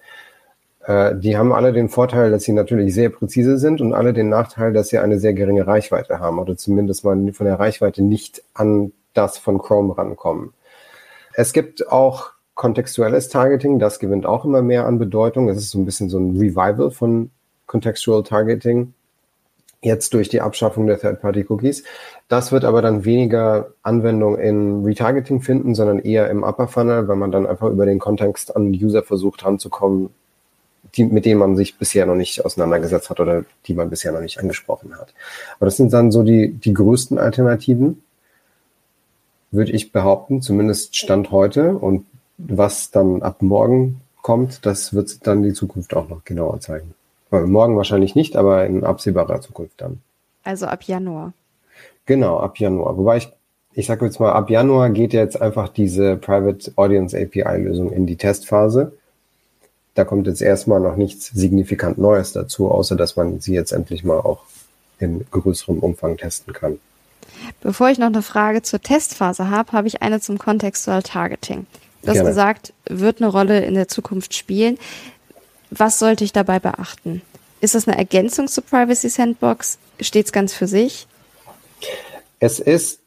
Äh, 0.84 1.14
die 1.14 1.36
haben 1.36 1.52
alle 1.52 1.72
den 1.72 1.88
Vorteil, 1.88 2.32
dass 2.32 2.42
sie 2.42 2.52
natürlich 2.52 2.92
sehr 2.92 3.10
präzise 3.10 3.56
sind 3.56 3.80
und 3.80 3.92
alle 3.92 4.12
den 4.12 4.28
Nachteil, 4.28 4.72
dass 4.72 4.88
sie 4.88 4.98
eine 4.98 5.20
sehr 5.20 5.32
geringe 5.32 5.66
Reichweite 5.66 6.18
haben 6.18 6.40
oder 6.40 6.56
zumindest 6.56 7.04
mal 7.04 7.32
von 7.32 7.46
der 7.46 7.60
Reichweite 7.60 8.02
nicht 8.02 8.42
an 8.54 8.92
das 9.14 9.38
von 9.38 9.58
Chrome 9.58 9.96
rankommen. 9.96 10.54
Es 11.34 11.52
gibt 11.52 11.88
auch 11.88 12.32
kontextuelles 12.54 13.28
Targeting, 13.28 13.78
das 13.78 13.98
gewinnt 13.98 14.26
auch 14.26 14.44
immer 14.44 14.62
mehr 14.62 14.86
an 14.86 14.98
Bedeutung. 14.98 15.48
Es 15.48 15.58
ist 15.58 15.70
so 15.70 15.78
ein 15.78 15.84
bisschen 15.84 16.08
so 16.08 16.18
ein 16.18 16.36
Revival 16.36 16.90
von 16.90 17.30
Contextual 17.66 18.22
Targeting. 18.22 18.94
Jetzt 19.80 20.14
durch 20.14 20.28
die 20.28 20.40
Abschaffung 20.40 20.86
der 20.86 21.00
Third-Party-Cookies. 21.00 21.82
Das 22.28 22.52
wird 22.52 22.64
aber 22.64 22.82
dann 22.82 23.04
weniger 23.04 23.72
Anwendung 23.82 24.38
in 24.38 24.84
Retargeting 24.84 25.40
finden, 25.40 25.74
sondern 25.74 25.98
eher 25.98 26.30
im 26.30 26.44
Upper 26.44 26.68
Funnel, 26.68 27.08
weil 27.08 27.16
man 27.16 27.32
dann 27.32 27.46
einfach 27.46 27.68
über 27.68 27.84
den 27.84 27.98
Kontext 27.98 28.54
an 28.54 28.68
User 28.70 29.02
versucht 29.02 29.44
ranzukommen, 29.44 30.10
die, 30.94 31.04
mit 31.04 31.24
denen 31.24 31.40
man 31.40 31.56
sich 31.56 31.78
bisher 31.78 32.06
noch 32.06 32.14
nicht 32.14 32.44
auseinandergesetzt 32.44 33.10
hat 33.10 33.18
oder 33.18 33.44
die 33.66 33.74
man 33.74 33.90
bisher 33.90 34.12
noch 34.12 34.20
nicht 34.20 34.38
angesprochen 34.38 34.96
hat. 34.96 35.14
Aber 35.56 35.66
das 35.66 35.76
sind 35.76 35.92
dann 35.92 36.12
so 36.12 36.22
die, 36.22 36.52
die 36.52 36.74
größten 36.74 37.18
Alternativen, 37.18 38.04
würde 39.50 39.72
ich 39.72 39.90
behaupten, 39.90 40.42
zumindest 40.42 40.96
Stand 40.96 41.30
heute. 41.30 41.76
Und 41.76 42.06
was 42.48 42.90
dann 42.90 43.22
ab 43.22 43.42
morgen 43.42 44.00
kommt, 44.22 44.64
das 44.66 44.94
wird 44.94 45.26
dann 45.26 45.42
die 45.42 45.52
Zukunft 45.52 45.94
auch 45.94 46.08
noch 46.08 46.24
genauer 46.24 46.60
zeigen. 46.60 46.94
Morgen 47.30 47.76
wahrscheinlich 47.76 48.14
nicht, 48.14 48.36
aber 48.36 48.66
in 48.66 48.84
absehbarer 48.84 49.40
Zukunft 49.40 49.80
dann. 49.80 50.00
Also 50.44 50.66
ab 50.66 50.82
Januar. 50.82 51.32
Genau, 52.04 52.38
ab 52.38 52.58
Januar. 52.58 52.96
Wobei 52.98 53.18
ich, 53.18 53.32
ich 53.72 53.86
sage 53.86 54.04
jetzt 54.04 54.20
mal, 54.20 54.32
ab 54.32 54.50
Januar 54.50 54.90
geht 54.90 55.12
jetzt 55.12 55.40
einfach 55.40 55.68
diese 55.68 56.16
Private 56.16 56.72
Audience 56.76 57.16
API 57.16 57.62
Lösung 57.62 57.90
in 57.90 58.06
die 58.06 58.16
Testphase. 58.16 58.92
Da 59.94 60.04
kommt 60.04 60.26
jetzt 60.26 60.42
erstmal 60.42 60.80
noch 60.80 60.96
nichts 60.96 61.26
signifikant 61.26 61.98
Neues 61.98 62.32
dazu, 62.32 62.70
außer 62.70 62.96
dass 62.96 63.16
man 63.16 63.40
sie 63.40 63.54
jetzt 63.54 63.72
endlich 63.72 64.04
mal 64.04 64.18
auch 64.18 64.42
in 64.98 65.24
größerem 65.30 65.78
Umfang 65.78 66.16
testen 66.16 66.52
kann. 66.52 66.78
Bevor 67.60 67.90
ich 67.90 67.98
noch 67.98 68.06
eine 68.06 68.22
Frage 68.22 68.62
zur 68.62 68.80
Testphase 68.80 69.48
habe, 69.48 69.72
habe 69.72 69.88
ich 69.88 70.02
eine 70.02 70.20
zum 70.20 70.38
Contextual 70.38 71.02
Targeting. 71.02 71.66
Du 72.02 72.08
hast 72.08 72.14
Gerne. 72.14 72.30
gesagt, 72.30 72.72
wird 72.88 73.20
eine 73.20 73.30
Rolle 73.30 73.64
in 73.64 73.74
der 73.74 73.88
Zukunft 73.88 74.34
spielen. 74.34 74.78
Was 75.70 75.98
sollte 75.98 76.24
ich 76.24 76.32
dabei 76.32 76.58
beachten? 76.58 77.22
Ist 77.60 77.76
das 77.76 77.86
eine 77.86 77.96
Ergänzung 77.96 78.48
zur 78.48 78.64
Privacy 78.64 79.08
Sandbox? 79.08 79.78
Steht 80.00 80.26
es 80.26 80.32
ganz 80.32 80.52
für 80.52 80.66
sich? 80.66 81.06
Es 82.40 82.58
ist, 82.58 83.00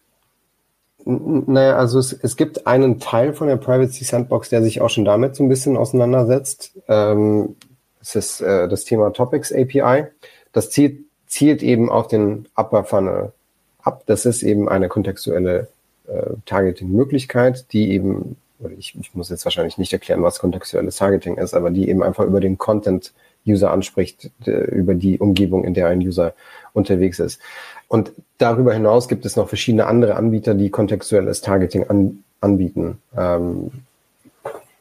naja, 1.04 1.76
also 1.76 2.00
es, 2.00 2.14
es 2.14 2.38
gibt 2.38 2.66
einen 2.66 3.02
Teil 3.02 3.34
von 3.34 3.50
der 3.50 3.58
Privacy 3.58 4.06
Sandbox, 4.06 4.50
der 4.50 4.64
sich 4.64 4.80
auch 4.80 4.90
schon 4.90 5.04
damit 5.04 5.36
so 5.36 5.44
ein 5.44 5.50
bisschen 5.50 5.76
auseinandersetzt. 5.76 6.72
Ähm, 6.88 7.58
es 8.02 8.16
ist 8.16 8.42
äh, 8.42 8.70
das 8.70 8.86
Thema 8.86 9.12
Topics 9.12 9.52
API. 9.52 10.06
Das 10.54 10.70
zielt, 10.70 11.00
zielt 11.28 11.62
eben 11.62 11.90
auf 11.90 12.08
den 12.08 12.48
Upper 12.56 12.86
Funnel 12.86 13.34
ab. 13.82 14.04
Das 14.06 14.26
ist 14.26 14.42
eben 14.42 14.70
eine 14.70 14.88
kontextuelle 14.88 15.68
äh, 16.08 16.34
Targeting-Möglichkeit, 16.46 17.74
die 17.74 17.92
eben 17.92 18.38
ich, 18.72 18.96
ich 19.00 19.16
muss 19.16 19.30
jetzt 19.30 19.46
wahrscheinlich 19.46 19.78
nicht 19.78 19.94
erklären, 19.94 20.24
was 20.24 20.40
kontextuelles 20.40 20.98
Targeting 20.98 21.38
ist, 21.38 21.54
aber 21.54 21.72
die 21.72 21.90
eben 21.90 22.04
einfach 22.04 22.26
über 22.26 22.40
den 22.40 22.58
Content 22.58 23.14
User 23.48 23.72
anspricht, 23.72 24.32
über 24.46 24.96
die 24.96 25.20
Umgebung, 25.20 25.64
in 25.64 25.74
der 25.74 25.88
ein 25.88 26.00
User 26.00 26.34
unterwegs 26.74 27.20
ist. 27.20 27.40
Und 27.88 28.12
darüber 28.38 28.74
hinaus 28.74 29.08
gibt 29.08 29.26
es 29.26 29.36
noch 29.36 29.48
verschiedene 29.48 29.86
andere 29.86 30.16
Anbieter, 30.16 30.56
die 30.56 30.70
kontextuelles 30.70 31.42
Targeting 31.42 31.88
an, 31.88 32.24
anbieten. 32.42 33.00
Ähm, 33.16 33.72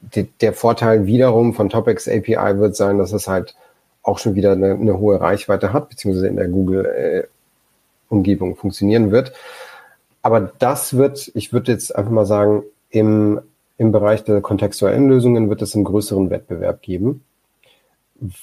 die, 0.00 0.24
der 0.40 0.52
Vorteil 0.52 1.06
wiederum 1.06 1.54
von 1.54 1.68
Topics 1.68 2.08
API 2.08 2.58
wird 2.58 2.76
sein, 2.76 2.98
dass 2.98 3.12
es 3.12 3.28
halt 3.28 3.54
auch 4.02 4.18
schon 4.18 4.34
wieder 4.34 4.52
eine, 4.52 4.72
eine 4.72 4.98
hohe 4.98 5.20
Reichweite 5.20 5.72
hat, 5.72 5.88
beziehungsweise 5.88 6.28
in 6.28 6.36
der 6.36 6.48
Google-Umgebung 6.48 8.52
äh, 8.52 8.56
funktionieren 8.56 9.10
wird. 9.10 9.32
Aber 10.22 10.52
das 10.58 10.96
wird, 10.96 11.30
ich 11.34 11.52
würde 11.52 11.72
jetzt 11.72 11.94
einfach 11.94 12.10
mal 12.10 12.26
sagen, 12.26 12.62
im 12.90 13.40
im 13.76 13.92
Bereich 13.92 14.24
der 14.24 14.40
kontextuellen 14.40 15.08
Lösungen 15.08 15.50
wird 15.50 15.62
es 15.62 15.74
einen 15.74 15.84
größeren 15.84 16.30
Wettbewerb 16.30 16.82
geben, 16.82 17.24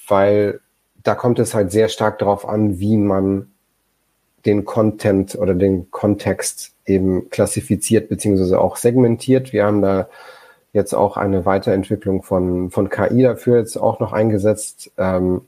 weil 0.06 0.60
da 1.02 1.14
kommt 1.14 1.38
es 1.38 1.54
halt 1.54 1.72
sehr 1.72 1.88
stark 1.88 2.18
darauf 2.18 2.46
an, 2.46 2.78
wie 2.78 2.96
man 2.96 3.50
den 4.44 4.64
Content 4.64 5.36
oder 5.36 5.54
den 5.54 5.90
Kontext 5.90 6.74
eben 6.84 7.30
klassifiziert 7.30 8.08
beziehungsweise 8.08 8.60
auch 8.60 8.76
segmentiert. 8.76 9.52
Wir 9.52 9.64
haben 9.64 9.82
da 9.82 10.08
jetzt 10.72 10.94
auch 10.94 11.16
eine 11.16 11.46
Weiterentwicklung 11.46 12.22
von, 12.22 12.70
von 12.70 12.88
KI 12.90 13.22
dafür 13.22 13.58
jetzt 13.58 13.76
auch 13.76 14.00
noch 14.00 14.12
eingesetzt, 14.12 14.90
ähm, 14.98 15.42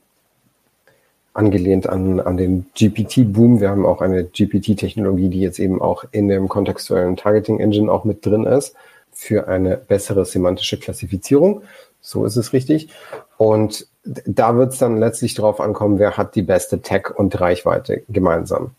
angelehnt 1.33 1.89
an, 1.89 2.21
an 2.21 2.37
den 2.37 2.67
GPT-Boom. 2.75 3.59
Wir 3.59 3.69
haben 3.69 3.85
auch 3.85 4.01
eine 4.01 4.23
GPT-Technologie, 4.23 5.29
die 5.29 5.41
jetzt 5.41 5.59
eben 5.59 5.81
auch 5.81 6.05
in 6.11 6.29
dem 6.29 6.47
kontextuellen 6.47 7.17
Targeting 7.17 7.59
Engine 7.59 7.91
auch 7.91 8.05
mit 8.05 8.25
drin 8.25 8.45
ist 8.45 8.75
für 9.15 9.47
eine 9.47 9.77
bessere 9.77 10.25
semantische 10.25 10.77
Klassifizierung. 10.77 11.63
So 12.01 12.25
ist 12.25 12.35
es 12.35 12.53
richtig. 12.53 12.89
Und 13.37 13.87
da 14.03 14.55
wird 14.55 14.73
es 14.73 14.79
dann 14.79 14.97
letztlich 14.97 15.33
darauf 15.33 15.59
ankommen, 15.59 15.97
wer 15.97 16.17
hat 16.17 16.35
die 16.35 16.43
beste 16.43 16.81
Tech 16.81 17.09
und 17.15 17.39
Reichweite 17.39 18.03
gemeinsam. 18.09 18.71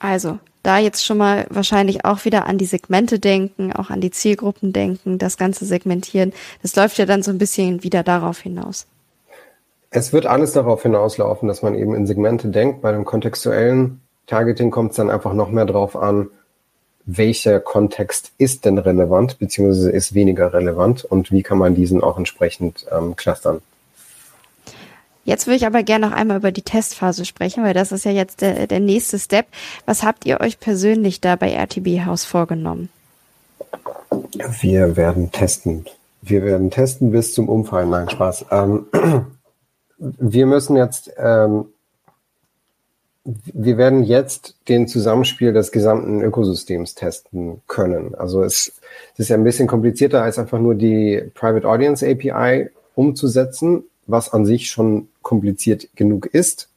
Also, 0.00 0.38
da 0.62 0.78
jetzt 0.78 1.04
schon 1.04 1.18
mal 1.18 1.46
wahrscheinlich 1.50 2.04
auch 2.04 2.24
wieder 2.24 2.46
an 2.46 2.58
die 2.58 2.66
Segmente 2.66 3.18
denken, 3.18 3.72
auch 3.72 3.90
an 3.90 4.00
die 4.00 4.10
Zielgruppen 4.10 4.72
denken, 4.72 5.18
das 5.18 5.36
Ganze 5.36 5.64
segmentieren. 5.64 6.32
Das 6.62 6.74
läuft 6.74 6.98
ja 6.98 7.06
dann 7.06 7.22
so 7.22 7.30
ein 7.30 7.38
bisschen 7.38 7.82
wieder 7.82 8.02
darauf 8.02 8.40
hinaus. 8.40 8.86
Es 9.90 10.12
wird 10.12 10.26
alles 10.26 10.52
darauf 10.52 10.82
hinauslaufen, 10.82 11.48
dass 11.48 11.62
man 11.62 11.74
eben 11.74 11.94
in 11.94 12.06
Segmente 12.06 12.48
denkt. 12.48 12.82
Bei 12.82 12.92
dem 12.92 13.04
kontextuellen 13.04 14.00
Targeting 14.26 14.70
kommt 14.70 14.90
es 14.90 14.96
dann 14.96 15.10
einfach 15.10 15.32
noch 15.32 15.50
mehr 15.50 15.64
drauf 15.64 15.96
an, 15.96 16.28
welcher 17.10 17.58
Kontext 17.58 18.32
ist 18.36 18.66
denn 18.66 18.76
relevant, 18.76 19.38
beziehungsweise 19.38 19.90
ist 19.90 20.12
weniger 20.12 20.52
relevant 20.52 21.06
und 21.06 21.32
wie 21.32 21.42
kann 21.42 21.56
man 21.56 21.74
diesen 21.74 22.02
auch 22.02 22.18
entsprechend 22.18 22.84
ähm, 22.92 23.16
clustern. 23.16 23.62
Jetzt 25.24 25.46
würde 25.46 25.56
ich 25.56 25.66
aber 25.66 25.82
gerne 25.82 26.06
noch 26.06 26.14
einmal 26.14 26.36
über 26.36 26.52
die 26.52 26.62
Testphase 26.62 27.24
sprechen, 27.24 27.64
weil 27.64 27.72
das 27.72 27.92
ist 27.92 28.04
ja 28.04 28.10
jetzt 28.10 28.42
der, 28.42 28.66
der 28.66 28.80
nächste 28.80 29.18
Step. 29.18 29.46
Was 29.86 30.02
habt 30.02 30.26
ihr 30.26 30.40
euch 30.40 30.60
persönlich 30.60 31.22
da 31.22 31.36
bei 31.36 31.54
RTB 31.54 32.04
House 32.04 32.26
vorgenommen? 32.26 32.90
Wir 34.60 34.96
werden 34.96 35.32
testen. 35.32 35.86
Wir 36.20 36.42
werden 36.42 36.70
testen 36.70 37.10
bis 37.10 37.32
zum 37.32 37.48
Umfallen. 37.48 37.88
Nein, 37.88 38.10
Spaß. 38.10 38.46
Ähm, 38.50 38.86
wir 39.98 40.46
müssen 40.46 40.76
jetzt 40.76 41.10
ähm, 41.16 41.66
wir 43.52 43.76
werden 43.76 44.04
jetzt 44.04 44.54
den 44.68 44.88
Zusammenspiel 44.88 45.52
des 45.52 45.70
gesamten 45.70 46.22
Ökosystems 46.22 46.94
testen 46.94 47.60
können. 47.66 48.14
Also 48.14 48.42
es, 48.42 48.72
es 49.14 49.18
ist 49.18 49.28
ja 49.28 49.36
ein 49.36 49.44
bisschen 49.44 49.68
komplizierter 49.68 50.22
als 50.22 50.38
einfach 50.38 50.58
nur 50.58 50.74
die 50.74 51.30
Private 51.34 51.68
Audience 51.68 52.06
API 52.06 52.70
umzusetzen, 52.94 53.84
was 54.06 54.32
an 54.32 54.46
sich 54.46 54.70
schon 54.70 55.08
kompliziert 55.20 55.88
genug 55.94 56.26
ist. 56.26 56.68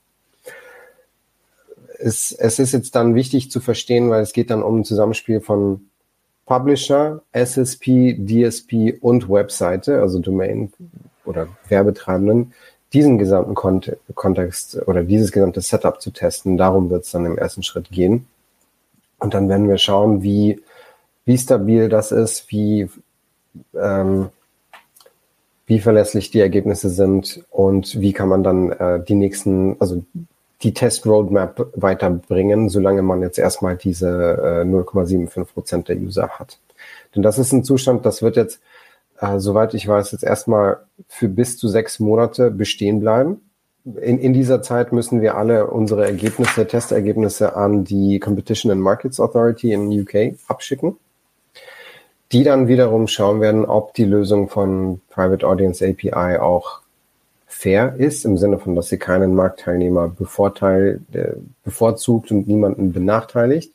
Es, 1.99 2.33
es 2.33 2.59
ist 2.59 2.73
jetzt 2.73 2.95
dann 2.95 3.15
wichtig 3.15 3.49
zu 3.49 3.61
verstehen, 3.61 4.09
weil 4.09 4.21
es 4.21 4.33
geht 4.33 4.49
dann 4.49 4.63
um 4.63 4.79
ein 4.79 4.85
Zusammenspiel 4.85 5.39
von 5.39 5.87
Publisher, 6.45 7.21
SSP, 7.31 8.17
DSP 8.19 8.97
und 8.99 9.29
Webseite, 9.29 10.01
also 10.01 10.19
Domain 10.19 10.73
oder 11.23 11.47
Werbetreibenden, 11.69 12.53
diesen 12.93 13.17
gesamten 13.17 13.55
Kont 13.55 13.95
Kontext 14.15 14.81
oder 14.87 15.03
dieses 15.03 15.31
gesamte 15.31 15.61
Setup 15.61 16.01
zu 16.01 16.11
testen. 16.11 16.57
Darum 16.57 16.89
wird 16.89 17.05
es 17.05 17.11
dann 17.11 17.25
im 17.25 17.37
ersten 17.37 17.63
Schritt 17.63 17.89
gehen. 17.89 18.27
Und 19.19 19.33
dann 19.33 19.47
werden 19.49 19.69
wir 19.69 19.77
schauen, 19.77 20.23
wie, 20.23 20.61
wie 21.25 21.37
stabil 21.37 21.89
das 21.89 22.11
ist, 22.11 22.51
wie, 22.51 22.89
ähm, 23.75 24.29
wie 25.67 25.79
verlässlich 25.79 26.31
die 26.31 26.39
Ergebnisse 26.39 26.89
sind 26.89 27.45
und 27.49 28.01
wie 28.01 28.13
kann 28.13 28.27
man 28.27 28.43
dann 28.43 28.71
äh, 28.71 29.03
die 29.03 29.15
nächsten, 29.15 29.77
also 29.79 30.03
die 30.63 30.73
Test-Roadmap 30.73 31.71
weiterbringen, 31.75 32.69
solange 32.69 33.01
man 33.01 33.21
jetzt 33.21 33.39
erstmal 33.39 33.77
diese 33.77 34.07
äh, 34.07 34.67
0,75 34.67 35.45
Prozent 35.45 35.87
der 35.87 35.97
User 35.97 36.29
hat. 36.29 36.59
Denn 37.15 37.23
das 37.23 37.37
ist 37.37 37.51
ein 37.51 37.63
Zustand, 37.63 38.05
das 38.05 38.21
wird 38.21 38.35
jetzt 38.35 38.59
äh, 39.21 39.39
soweit 39.39 39.73
ich 39.73 39.87
weiß, 39.87 40.11
jetzt 40.11 40.23
erstmal 40.23 40.81
für 41.07 41.29
bis 41.29 41.57
zu 41.57 41.67
sechs 41.67 41.99
Monate 41.99 42.51
bestehen 42.51 42.99
bleiben. 42.99 43.41
In, 43.85 44.19
in 44.19 44.33
dieser 44.33 44.61
Zeit 44.61 44.91
müssen 44.91 45.21
wir 45.21 45.35
alle 45.37 45.67
unsere 45.67 46.05
Ergebnisse, 46.05 46.67
Testergebnisse 46.67 47.55
an 47.55 47.83
die 47.83 48.19
Competition 48.19 48.71
and 48.71 48.81
Markets 48.81 49.19
Authority 49.19 49.71
in 49.71 49.87
UK 50.01 50.37
abschicken. 50.47 50.97
die 52.31 52.43
dann 52.43 52.67
wiederum 52.69 53.07
schauen 53.07 53.41
werden, 53.41 53.65
ob 53.65 53.93
die 53.93 54.05
Lösung 54.05 54.47
von 54.47 55.01
Private 55.09 55.45
Audience 55.45 55.85
API 55.85 56.37
auch 56.39 56.79
fair 57.45 57.95
ist, 57.97 58.23
im 58.23 58.37
Sinne 58.37 58.57
von, 58.57 58.75
dass 58.75 58.87
sie 58.87 58.97
keinen 58.97 59.35
Marktteilnehmer 59.35 60.07
bevorteilt, 60.07 61.01
äh, 61.13 61.33
bevorzugt 61.65 62.31
und 62.31 62.47
niemanden 62.47 62.93
benachteiligt. 62.93 63.73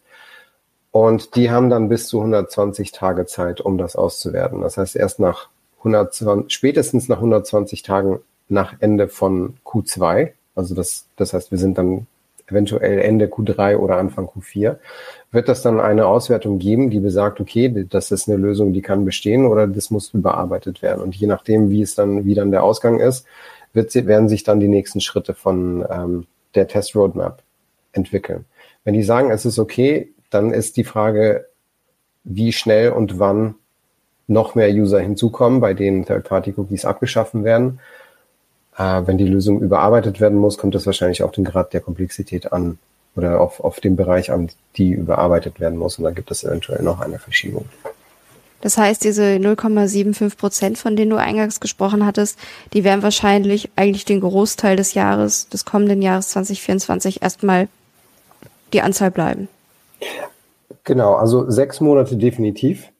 Und 0.96 1.36
die 1.36 1.50
haben 1.50 1.68
dann 1.68 1.90
bis 1.90 2.08
zu 2.08 2.20
120 2.20 2.90
Tage 2.90 3.26
Zeit, 3.26 3.60
um 3.60 3.76
das 3.76 3.96
auszuwerten. 3.96 4.62
Das 4.62 4.78
heißt, 4.78 4.96
erst 4.96 5.20
nach 5.20 5.50
120, 5.80 6.50
spätestens 6.50 7.10
nach 7.10 7.18
120 7.18 7.82
Tagen 7.82 8.20
nach 8.48 8.76
Ende 8.80 9.08
von 9.08 9.58
Q2, 9.66 10.30
also 10.54 10.74
das, 10.74 11.04
das 11.16 11.34
heißt, 11.34 11.50
wir 11.50 11.58
sind 11.58 11.76
dann 11.76 12.06
eventuell 12.46 13.00
Ende 13.00 13.26
Q3 13.26 13.76
oder 13.76 13.98
Anfang 13.98 14.24
Q4, 14.24 14.76
wird 15.32 15.50
das 15.50 15.60
dann 15.60 15.80
eine 15.80 16.06
Auswertung 16.06 16.58
geben, 16.58 16.88
die 16.88 17.00
besagt, 17.00 17.42
okay, 17.42 17.86
das 17.90 18.10
ist 18.10 18.26
eine 18.26 18.38
Lösung, 18.38 18.72
die 18.72 18.80
kann 18.80 19.04
bestehen 19.04 19.44
oder 19.44 19.66
das 19.66 19.90
muss 19.90 20.14
überarbeitet 20.14 20.80
werden. 20.80 21.02
Und 21.02 21.14
je 21.14 21.26
nachdem, 21.26 21.68
wie 21.68 21.82
es 21.82 21.94
dann, 21.94 22.24
wie 22.24 22.34
dann 22.34 22.52
der 22.52 22.62
Ausgang 22.62 23.00
ist, 23.00 23.26
wird, 23.74 23.94
werden 24.06 24.30
sich 24.30 24.44
dann 24.44 24.60
die 24.60 24.68
nächsten 24.68 25.02
Schritte 25.02 25.34
von 25.34 25.84
ähm, 25.90 26.26
der 26.54 26.68
Test 26.68 26.96
Roadmap 26.96 27.42
entwickeln. 27.92 28.46
Wenn 28.84 28.94
die 28.94 29.02
sagen, 29.02 29.30
es 29.30 29.44
ist 29.44 29.58
okay, 29.58 30.08
dann 30.36 30.52
ist 30.52 30.76
die 30.76 30.84
Frage, 30.84 31.46
wie 32.24 32.52
schnell 32.52 32.92
und 32.92 33.18
wann 33.18 33.54
noch 34.26 34.54
mehr 34.54 34.70
User 34.70 35.00
hinzukommen, 35.00 35.60
bei 35.60 35.72
denen 35.72 36.04
Third-Party-Cookies 36.04 36.84
abgeschaffen 36.84 37.44
werden. 37.44 37.80
Äh, 38.76 39.02
wenn 39.06 39.18
die 39.18 39.26
Lösung 39.26 39.60
überarbeitet 39.60 40.20
werden 40.20 40.38
muss, 40.38 40.58
kommt 40.58 40.74
es 40.74 40.84
wahrscheinlich 40.84 41.22
auf 41.22 41.32
den 41.32 41.44
Grad 41.44 41.72
der 41.72 41.80
Komplexität 41.80 42.52
an 42.52 42.78
oder 43.14 43.40
auf, 43.40 43.60
auf 43.60 43.80
den 43.80 43.96
Bereich 43.96 44.30
an, 44.30 44.50
die 44.76 44.90
überarbeitet 44.90 45.58
werden 45.58 45.78
muss. 45.78 45.96
Und 45.96 46.04
dann 46.04 46.14
gibt 46.14 46.30
es 46.30 46.44
eventuell 46.44 46.82
noch 46.82 47.00
eine 47.00 47.18
Verschiebung. 47.18 47.66
Das 48.60 48.76
heißt, 48.76 49.04
diese 49.04 49.22
0,75 49.22 50.36
Prozent, 50.36 50.78
von 50.78 50.96
denen 50.96 51.10
du 51.10 51.16
eingangs 51.16 51.60
gesprochen 51.60 52.04
hattest, 52.04 52.38
die 52.72 52.84
werden 52.84 53.02
wahrscheinlich 53.02 53.70
eigentlich 53.76 54.04
den 54.04 54.20
Großteil 54.20 54.76
des 54.76 54.92
Jahres, 54.94 55.48
des 55.48 55.64
kommenden 55.64 56.02
Jahres 56.02 56.30
2024 56.30 57.22
erstmal 57.22 57.68
die 58.72 58.82
Anzahl 58.82 59.10
bleiben. 59.10 59.48
Genau, 60.84 61.14
also 61.14 61.50
sechs 61.50 61.80
Monate 61.80 62.16
definitiv. 62.16 62.92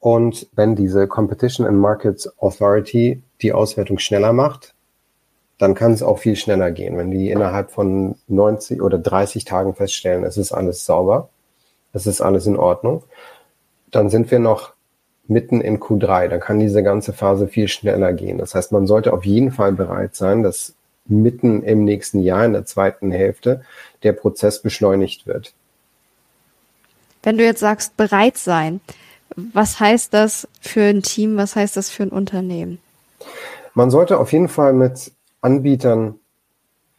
Und 0.00 0.48
wenn 0.54 0.74
diese 0.74 1.06
Competition 1.06 1.66
and 1.66 1.78
Markets 1.78 2.28
Authority 2.38 3.22
die 3.40 3.52
Auswertung 3.52 3.98
schneller 3.98 4.32
macht, 4.32 4.74
dann 5.58 5.74
kann 5.74 5.92
es 5.92 6.02
auch 6.02 6.18
viel 6.18 6.34
schneller 6.34 6.72
gehen. 6.72 6.96
Wenn 6.96 7.12
die 7.12 7.30
innerhalb 7.30 7.70
von 7.70 8.16
90 8.26 8.82
oder 8.82 8.98
30 8.98 9.44
Tagen 9.44 9.74
feststellen, 9.74 10.24
es 10.24 10.36
ist 10.36 10.50
alles 10.50 10.84
sauber, 10.84 11.28
es 11.92 12.06
ist 12.06 12.20
alles 12.20 12.46
in 12.46 12.56
Ordnung, 12.56 13.04
dann 13.92 14.10
sind 14.10 14.30
wir 14.30 14.40
noch 14.40 14.72
mitten 15.28 15.60
in 15.60 15.78
Q3. 15.78 16.28
Dann 16.28 16.40
kann 16.40 16.58
diese 16.58 16.82
ganze 16.82 17.12
Phase 17.12 17.46
viel 17.46 17.68
schneller 17.68 18.12
gehen. 18.12 18.38
Das 18.38 18.54
heißt, 18.56 18.72
man 18.72 18.88
sollte 18.88 19.12
auf 19.12 19.24
jeden 19.24 19.52
Fall 19.52 19.72
bereit 19.72 20.16
sein, 20.16 20.42
dass 20.42 20.74
mitten 21.06 21.62
im 21.62 21.84
nächsten 21.84 22.20
Jahr, 22.20 22.44
in 22.44 22.54
der 22.54 22.64
zweiten 22.64 23.12
Hälfte, 23.12 23.62
der 24.02 24.14
Prozess 24.14 24.62
beschleunigt 24.62 25.26
wird. 25.26 25.54
Wenn 27.22 27.38
du 27.38 27.44
jetzt 27.44 27.60
sagst, 27.60 27.96
bereit 27.96 28.36
sein, 28.36 28.80
was 29.36 29.80
heißt 29.80 30.12
das 30.12 30.48
für 30.60 30.82
ein 30.82 31.02
Team? 31.02 31.36
Was 31.36 31.56
heißt 31.56 31.76
das 31.76 31.90
für 31.90 32.02
ein 32.02 32.10
Unternehmen? 32.10 32.78
Man 33.74 33.90
sollte 33.90 34.18
auf 34.18 34.32
jeden 34.32 34.48
Fall 34.48 34.72
mit 34.72 35.12
Anbietern 35.40 36.16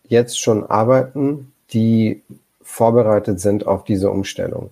jetzt 0.07 0.39
schon 0.39 0.65
arbeiten, 0.65 1.53
die 1.71 2.23
vorbereitet 2.61 3.39
sind 3.39 3.67
auf 3.67 3.83
diese 3.83 4.09
Umstellung. 4.09 4.71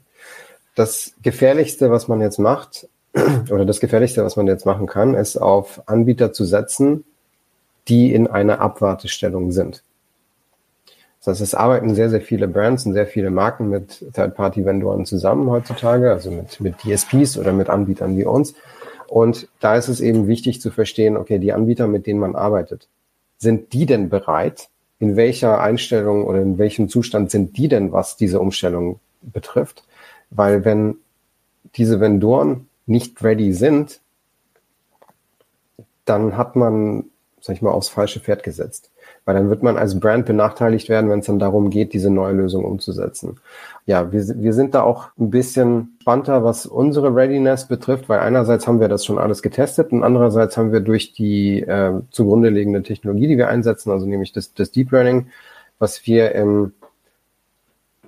Das 0.76 1.14
Gefährlichste, 1.22 1.92
was 1.92 2.08
man 2.08 2.22
jetzt 2.22 2.40
macht, 2.40 2.88
oder 3.52 3.66
das 3.66 3.80
Gefährlichste, 3.80 4.24
was 4.24 4.36
man 4.36 4.48
jetzt 4.48 4.66
machen 4.66 4.88
kann, 4.88 5.14
ist 5.14 5.38
auf 5.38 5.82
Anbieter 5.88 6.34
zu 6.34 6.46
setzen, 6.46 7.04
die 7.88 8.14
in 8.14 8.28
einer 8.28 8.62
Abwartestellung 8.62 9.52
sind. 9.52 9.84
Das 11.24 11.36
heißt, 11.36 11.42
es 11.42 11.56
arbeiten 11.56 11.94
sehr, 11.94 12.10
sehr 12.10 12.22
viele 12.22 12.48
Brands 12.48 12.86
und 12.86 12.94
sehr 12.94 13.06
viele 13.06 13.30
Marken 13.30 13.70
mit 13.70 14.04
Third-Party-Vendoren 14.14 15.06
zusammen 15.06 15.50
heutzutage, 15.50 16.12
also 16.12 16.32
mit, 16.32 16.60
mit 16.60 16.76
DSPs 16.80 17.38
oder 17.38 17.54
mit 17.54 17.70
Anbietern 17.70 18.18
wie 18.18 18.26
uns. 18.26 18.56
Und 19.08 19.48
da 19.60 19.76
ist 19.76 19.88
es 19.88 20.02
eben 20.02 20.28
wichtig 20.28 20.62
zu 20.62 20.72
verstehen, 20.72 21.18
okay, 21.18 21.38
die 21.38 21.54
Anbieter, 21.54 21.88
mit 21.88 22.08
denen 22.08 22.20
man 22.20 22.36
arbeitet, 22.36 22.88
sind 23.38 23.74
die 23.74 23.86
denn 23.86 24.10
bereit? 24.10 24.70
In 25.00 25.16
welcher 25.16 25.62
Einstellung 25.62 26.26
oder 26.26 26.42
in 26.42 26.58
welchem 26.58 26.88
Zustand 26.90 27.30
sind 27.32 27.58
die 27.58 27.68
denn, 27.68 27.92
was 27.92 28.18
diese 28.18 28.40
Umstellung 28.40 29.00
betrifft? 29.22 29.84
Weil 30.30 30.64
wenn 30.64 30.96
diese 31.76 32.00
Vendoren 32.00 32.68
nicht 32.86 33.24
ready 33.24 33.54
sind, 33.54 34.00
dann 36.06 36.38
hat 36.38 36.56
man, 36.56 37.06
sag 37.42 37.56
ich 37.56 37.62
mal, 37.62 37.72
aufs 37.72 37.90
falsche 37.90 38.20
Pferd 38.20 38.44
gesetzt. 38.44 38.91
Weil 39.32 39.38
dann 39.38 39.50
wird 39.50 39.64
man 39.64 39.78
als 39.78 39.98
Brand 39.98 40.26
benachteiligt 40.26 40.90
werden, 40.90 41.10
wenn 41.10 41.20
es 41.20 41.28
dann 41.28 41.40
darum 41.40 41.70
geht, 41.70 41.94
diese 41.94 42.10
neue 42.10 42.34
Lösung 42.34 42.66
umzusetzen. 42.66 43.38
Ja, 43.86 44.12
wir, 44.12 44.22
wir 44.28 44.52
sind 44.52 44.76
da 44.76 44.82
auch 44.84 45.08
ein 45.18 45.30
bisschen 45.30 45.96
spannender, 46.02 46.44
was 46.44 46.66
unsere 46.66 47.16
Readiness 47.16 47.66
betrifft, 47.66 48.10
weil 48.10 48.20
einerseits 48.20 48.68
haben 48.68 48.82
wir 48.82 48.90
das 48.90 49.06
schon 49.06 49.18
alles 49.18 49.42
getestet 49.42 49.94
und 49.94 50.04
andererseits 50.04 50.58
haben 50.58 50.74
wir 50.74 50.82
durch 50.82 51.14
die 51.14 51.62
äh, 51.62 51.94
zugrunde 52.12 52.50
liegende 52.50 52.84
Technologie, 52.84 53.28
die 53.28 53.38
wir 53.38 53.48
einsetzen, 53.48 53.90
also 53.92 54.06
nämlich 54.06 54.34
das, 54.34 54.54
das 54.54 54.72
Deep 54.72 54.92
Learning, 54.92 55.28
was 55.80 56.06
wir 56.06 56.36
im, 56.36 56.74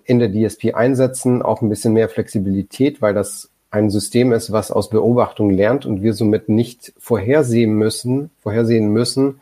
in 0.03 0.19
der 0.19 0.29
DSP 0.29 0.73
einsetzen, 0.73 1.41
auch 1.41 1.61
ein 1.61 1.69
bisschen 1.69 1.93
mehr 1.93 2.09
Flexibilität, 2.09 3.01
weil 3.01 3.13
das 3.13 3.49
ein 3.71 3.89
System 3.89 4.33
ist, 4.33 4.51
was 4.51 4.71
aus 4.71 4.89
Beobachtung 4.89 5.51
lernt 5.51 5.85
und 5.85 6.03
wir 6.03 6.13
somit 6.13 6.49
nicht 6.49 6.91
vorhersehen 6.97 7.75
müssen, 7.75 8.29
vorhersehen 8.41 8.89
müssen, 8.89 9.39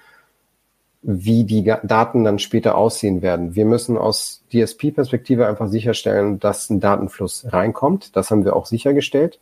wie 1.03 1.43
die 1.45 1.63
Daten 1.63 2.23
dann 2.23 2.37
später 2.37 2.75
aussehen 2.75 3.21
werden. 3.21 3.55
Wir 3.55 3.65
müssen 3.65 3.97
aus 3.97 4.43
DSP-Perspektive 4.53 5.47
einfach 5.47 5.67
sicherstellen, 5.67 6.39
dass 6.39 6.69
ein 6.69 6.79
Datenfluss 6.79 7.45
reinkommt. 7.49 8.15
Das 8.15 8.29
haben 8.29 8.45
wir 8.45 8.55
auch 8.55 8.67
sichergestellt. 8.67 9.39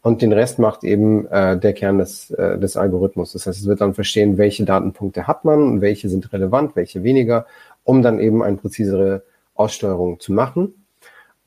Und 0.00 0.20
den 0.20 0.32
Rest 0.32 0.58
macht 0.58 0.82
eben 0.82 1.26
äh, 1.28 1.56
der 1.56 1.74
Kern 1.74 1.98
des, 1.98 2.30
äh, 2.32 2.58
des 2.58 2.76
Algorithmus. 2.76 3.32
Das 3.32 3.46
heißt, 3.46 3.60
es 3.60 3.66
wird 3.66 3.80
dann 3.80 3.94
verstehen, 3.94 4.36
welche 4.36 4.64
Datenpunkte 4.64 5.28
hat 5.28 5.44
man, 5.44 5.80
welche 5.80 6.08
sind 6.08 6.32
relevant, 6.32 6.74
welche 6.74 7.04
weniger, 7.04 7.46
um 7.84 8.02
dann 8.02 8.18
eben 8.18 8.42
eine 8.42 8.56
präzisere 8.56 9.22
Aussteuerung 9.54 10.18
zu 10.18 10.32
machen. 10.32 10.81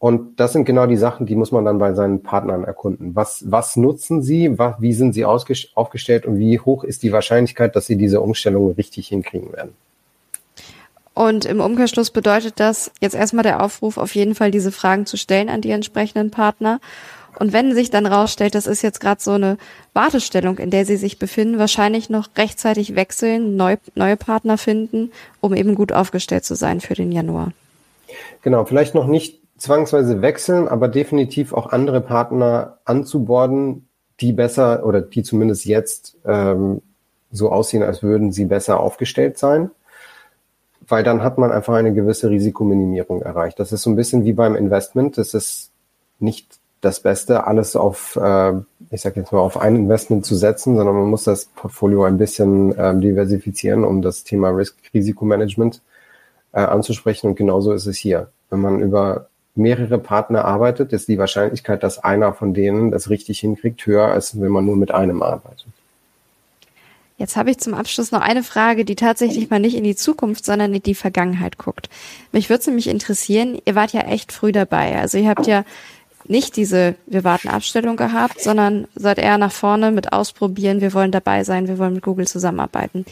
Und 0.06 0.39
das 0.39 0.54
sind 0.54 0.65
genau 0.65 0.86
die 0.86 0.98
Sachen, 0.98 1.26
die 1.26 1.34
muss 1.34 1.52
man 1.52 1.65
dann 1.65 1.80
bei 1.80 1.96
seinen 1.96 2.22
Partnern 2.22 2.63
erkunden. 2.63 3.15
Was, 3.15 3.44
was 3.50 3.76
nutzen 3.76 4.22
sie? 4.22 4.60
Was, 4.60 4.80
wie 4.80 4.94
sind 4.94 5.13
sie 5.13 5.26
aufgestellt 5.26 6.28
und 6.28 6.38
wie 6.38 6.60
hoch 6.60 6.84
ist 6.84 7.02
die 7.02 7.12
Wahrscheinlichkeit, 7.12 7.76
dass 7.76 7.88
sie 7.88 7.96
diese 7.96 8.22
Umstellung 8.22 8.72
richtig 8.74 9.08
hinkriegen 9.08 9.52
werden? 9.52 9.74
Und 11.15 11.46
im 11.46 11.60
Umkehrschluss 11.60 12.12
bedeutet 12.12 12.60
das 12.60 12.91
jetzt 13.02 13.15
erstmal 13.15 13.41
der 13.41 13.63
Aufruf, 13.63 13.98
auf 13.98 14.13
jeden 14.13 14.36
Fall 14.36 14.52
diese 14.52 14.72
Fragen 14.72 15.08
zu 15.08 15.18
stellen 15.18 15.50
an 15.50 15.62
die 15.62 15.72
entsprechenden 15.72 16.30
Partner. 16.30 16.80
Und 17.39 17.52
wenn 17.52 17.74
sich 17.74 17.89
dann 17.89 18.06
rausstellt, 18.06 18.54
das 18.54 18.68
ist 18.68 18.84
jetzt 18.84 19.00
gerade 19.00 19.24
so 19.24 19.32
eine 19.32 19.58
Wartestellung, 19.94 20.60
in 20.60 20.70
der 20.70 20.86
sie 20.86 20.98
sich 20.98 21.18
befinden, 21.18 21.58
wahrscheinlich 21.58 22.12
noch 22.12 22.28
rechtzeitig 22.38 22.96
wechseln, 22.96 23.56
neu, 23.56 23.78
neue 23.96 24.18
Partner 24.18 24.60
finden, 24.60 25.12
um 25.41 25.56
eben 25.56 25.74
gut 25.74 25.91
aufgestellt 25.91 26.46
zu 26.46 26.54
sein 26.54 26.80
für 26.80 26.94
den 26.94 27.12
Januar. 27.12 27.54
Genau, 28.44 28.65
vielleicht 28.65 28.94
noch 28.94 29.08
nicht 29.08 29.44
zwangsweise 29.58 30.22
wechseln, 30.22 30.68
aber 30.68 30.88
definitiv 30.88 31.54
auch 31.54 31.72
andere 31.72 32.02
Partner 32.02 32.78
anzuborden, 32.86 33.88
die 34.20 34.34
besser 34.34 34.86
oder 34.86 35.02
die 35.02 35.24
zumindest 35.24 35.65
jetzt 35.65 36.18
ähm, 36.26 36.82
so 37.32 37.52
aussehen, 37.52 37.84
als 37.84 38.04
würden 38.04 38.32
sie 38.32 38.46
besser 38.46 38.80
aufgestellt 38.80 39.38
sein. 39.38 39.72
Weil 40.88 41.04
dann 41.04 41.24
hat 41.24 41.38
man 41.38 41.52
einfach 41.52 41.74
eine 41.74 41.94
gewisse 41.94 42.30
Risikominimierung 42.30 43.22
erreicht. 43.22 43.60
Das 43.60 43.72
ist 43.72 43.82
so 43.82 43.89
ein 43.89 43.96
bisschen 43.96 44.24
wie 44.24 44.34
beim 44.34 44.56
Investment. 44.56 45.18
Das 45.18 45.34
ist 45.34 45.72
nicht 46.20 46.60
das 46.82 47.00
Beste, 47.00 47.48
alles 47.48 47.76
auf, 47.76 48.15
äh, 48.15 48.54
ich 48.91 49.02
sage 49.02 49.20
jetzt 49.20 49.32
mal, 49.32 49.39
auf 49.39 49.58
ein 49.60 49.76
Investment 49.76 50.26
zu 50.26 50.36
setzen, 50.36 50.76
sondern 50.76 50.96
man 50.96 51.10
muss 51.10 51.24
das 51.24 51.46
Portfolio 51.46 52.04
ein 52.04 52.18
bisschen 52.18 52.76
ähm, 52.78 53.02
diversifizieren, 53.02 53.84
um 53.84 54.02
das 54.02 54.24
Thema 54.24 54.50
Risk-Risikomanagement 54.50 55.82
äh, 56.52 56.60
anzusprechen. 56.60 57.28
Und 57.28 57.36
genauso 57.36 57.74
ist 57.74 57.88
es 57.88 57.98
hier. 57.98 58.30
Wenn 58.52 58.62
man 58.62 58.82
über 58.82 59.28
mehrere 59.56 59.98
Partner 59.98 60.46
arbeitet, 60.46 60.94
ist 60.94 61.08
die 61.08 61.18
Wahrscheinlichkeit, 61.18 61.84
dass 61.84 62.04
einer 62.04 62.34
von 62.34 62.54
denen 62.54 62.91
das 62.91 63.10
richtig 63.10 63.39
hinkriegt, 63.39 63.86
höher, 63.86 64.08
als 64.08 64.39
wenn 64.39 64.52
man 64.52 64.65
nur 64.65 64.76
mit 64.76 64.91
einem 64.91 65.22
arbeitet. 65.22 65.68
Jetzt 67.18 67.38
habe 67.38 67.50
ich 67.50 67.60
zum 67.60 67.74
Abschluss 67.74 68.12
noch 68.12 68.20
eine 68.20 68.44
Frage, 68.44 68.84
die 68.84 68.96
tatsächlich 68.96 69.50
mal 69.50 69.60
nicht 69.60 69.76
in 69.76 69.86
die 69.86 69.96
Zukunft, 69.96 70.44
sondern 70.44 70.74
in 70.74 70.84
die 70.84 70.96
Vergangenheit 70.96 71.58
guckt. 71.58 71.89
Mich 72.34 72.50
würde 72.50 72.60
es 72.60 72.68
nämlich 72.68 72.88
interessieren, 72.88 73.58
ihr 73.63 73.76
wart 73.76 73.94
ja 73.94 74.02
echt 74.02 74.34
früh 74.34 74.52
dabei. 74.52 75.00
Also 75.00 75.18
ihr 75.18 75.30
habt 75.30 75.48
ja 75.48 75.63
nicht 76.28 76.58
diese 76.58 76.96
Wir 77.06 77.24
warten 77.24 77.48
Abstellung 77.48 77.96
gehabt, 77.96 78.41
sondern 78.41 78.88
seid 78.96 79.18
eher 79.18 79.38
nach 79.38 79.52
vorne 79.52 79.91
mit 79.91 80.12
ausprobieren, 80.12 80.82
wir 80.82 80.94
wollen 80.94 81.12
dabei 81.12 81.44
sein, 81.46 81.68
wir 81.68 81.78
wollen 81.78 81.94
mit 81.94 82.04
Google 82.04 82.28
zusammenarbeiten. 82.28 83.06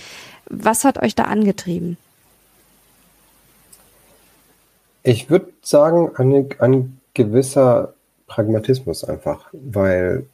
Was 0.50 0.84
hat 0.84 1.02
euch 1.02 1.16
da 1.16 1.24
angetrieben? 1.24 1.98
Ich 5.04 5.30
würde 5.30 5.52
sagen, 5.62 6.12
ein, 6.16 6.50
ein 6.60 7.00
gewisser 7.14 7.94
Pragmatismus 8.28 9.04
einfach, 9.04 9.50
weil 9.52 10.26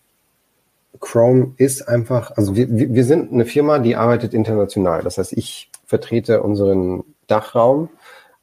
Chrome 1.00 1.54
ist 1.58 1.88
einfach, 1.88 2.38
also 2.38 2.56
wir, 2.56 2.70
wir 2.70 3.04
sind 3.04 3.32
eine 3.32 3.46
Firma, 3.46 3.80
die 3.80 3.96
arbeitet 3.96 4.34
international. 4.34 5.02
Das 5.02 5.18
heißt, 5.18 5.34
ich 5.34 5.70
vertrete 5.86 6.44
unseren 6.44 7.04
Dachraum, 7.28 7.90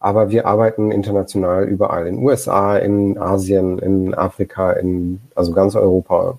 aber 0.00 0.30
wir 0.30 0.46
arbeiten 0.46 0.90
international 0.90 1.64
überall. 1.64 2.06
In 2.06 2.18
USA, 2.18 2.76
in 2.76 3.18
Asien, 3.18 3.78
in 3.78 4.14
Afrika, 4.14 4.72
in 4.72 5.20
also 5.34 5.52
ganz 5.52 5.74
Europa, 5.74 6.38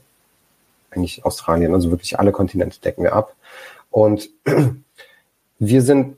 eigentlich 0.92 1.26
Australien, 1.26 1.74
also 1.74 1.92
wirklich 1.92 2.20
alle 2.20 2.32
Kontinente 2.32 2.80
decken 2.82 3.04
wir 3.04 3.14
ab. 3.14 3.36
Und 3.90 4.30
wir 5.60 5.82
sind 5.82 6.18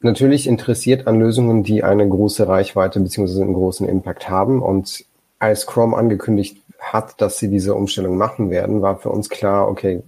natürlich 0.00 0.46
interessiert 0.46 1.06
an 1.06 1.18
Lösungen, 1.18 1.62
die 1.62 1.82
eine 1.84 2.08
große 2.08 2.46
Reichweite 2.46 3.00
beziehungsweise 3.00 3.42
einen 3.42 3.54
großen 3.54 3.88
Impact 3.88 4.28
haben. 4.28 4.62
Und 4.62 5.04
als 5.38 5.66
Chrome 5.66 5.96
angekündigt 5.96 6.58
hat, 6.78 7.20
dass 7.20 7.38
sie 7.38 7.48
diese 7.48 7.74
Umstellung 7.74 8.16
machen 8.16 8.50
werden, 8.50 8.82
war 8.82 8.98
für 8.98 9.10
uns 9.10 9.28
klar, 9.28 9.68
okay, 9.68 10.02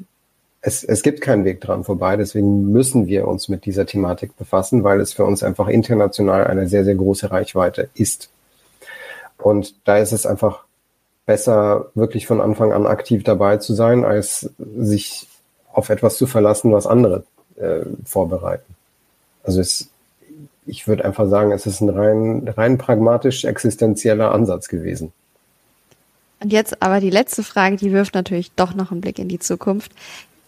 es, 0.60 0.84
es 0.84 1.02
gibt 1.02 1.20
keinen 1.20 1.44
Weg 1.44 1.60
dran 1.60 1.82
vorbei, 1.84 2.16
deswegen 2.16 2.70
müssen 2.70 3.08
wir 3.08 3.26
uns 3.26 3.48
mit 3.48 3.66
dieser 3.66 3.84
Thematik 3.84 4.36
befassen, 4.36 4.84
weil 4.84 5.00
es 5.00 5.12
für 5.12 5.24
uns 5.24 5.42
einfach 5.42 5.68
international 5.68 6.46
eine 6.46 6.68
sehr, 6.68 6.84
sehr 6.84 6.94
große 6.94 7.30
Reichweite 7.30 7.90
ist. 7.94 8.30
Und 9.38 9.74
da 9.84 9.98
ist 9.98 10.12
es 10.12 10.24
einfach 10.24 10.64
besser, 11.26 11.90
wirklich 11.94 12.26
von 12.26 12.40
Anfang 12.40 12.72
an 12.72 12.86
aktiv 12.86 13.24
dabei 13.24 13.56
zu 13.56 13.74
sein, 13.74 14.04
als 14.04 14.50
sich 14.76 15.28
auf 15.72 15.88
etwas 15.88 16.16
zu 16.16 16.26
verlassen, 16.26 16.72
was 16.72 16.86
andere 16.86 17.24
äh, 17.56 17.80
vorbereiten. 18.04 18.76
Also 19.44 19.60
es, 19.60 19.88
ich 20.66 20.86
würde 20.86 21.04
einfach 21.04 21.28
sagen, 21.28 21.52
es 21.52 21.66
ist 21.66 21.80
ein 21.80 21.88
rein, 21.88 22.48
rein 22.56 22.78
pragmatisch 22.78 23.44
existenzieller 23.44 24.32
Ansatz 24.32 24.68
gewesen. 24.68 25.12
Und 26.40 26.52
jetzt 26.52 26.82
aber 26.82 27.00
die 27.00 27.10
letzte 27.10 27.42
Frage, 27.42 27.76
die 27.76 27.92
wirft 27.92 28.14
natürlich 28.14 28.52
doch 28.52 28.74
noch 28.74 28.90
einen 28.90 29.00
Blick 29.00 29.18
in 29.18 29.28
die 29.28 29.38
Zukunft. 29.38 29.92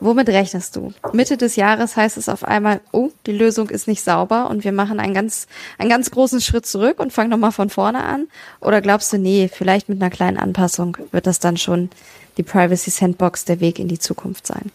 Womit 0.00 0.28
rechnest 0.28 0.74
du? 0.74 0.92
Mitte 1.12 1.36
des 1.36 1.54
Jahres 1.54 1.96
heißt 1.96 2.16
es 2.16 2.28
auf 2.28 2.44
einmal, 2.44 2.80
oh, 2.92 3.10
die 3.26 3.32
Lösung 3.32 3.70
ist 3.70 3.86
nicht 3.86 4.02
sauber 4.02 4.50
und 4.50 4.64
wir 4.64 4.72
machen 4.72 4.98
einen 4.98 5.14
ganz, 5.14 5.46
einen 5.78 5.88
ganz 5.88 6.10
großen 6.10 6.40
Schritt 6.40 6.66
zurück 6.66 6.98
und 6.98 7.12
fangen 7.12 7.30
nochmal 7.30 7.52
von 7.52 7.70
vorne 7.70 8.02
an? 8.02 8.26
Oder 8.60 8.80
glaubst 8.80 9.12
du, 9.12 9.18
nee, 9.18 9.48
vielleicht 9.50 9.88
mit 9.88 10.02
einer 10.02 10.10
kleinen 10.10 10.36
Anpassung 10.36 10.96
wird 11.12 11.26
das 11.28 11.38
dann 11.38 11.56
schon 11.56 11.90
die 12.36 12.42
Privacy 12.42 12.90
Sandbox 12.90 13.44
der 13.44 13.60
Weg 13.60 13.78
in 13.78 13.86
die 13.86 13.98
Zukunft 14.00 14.48
sein? 14.48 14.72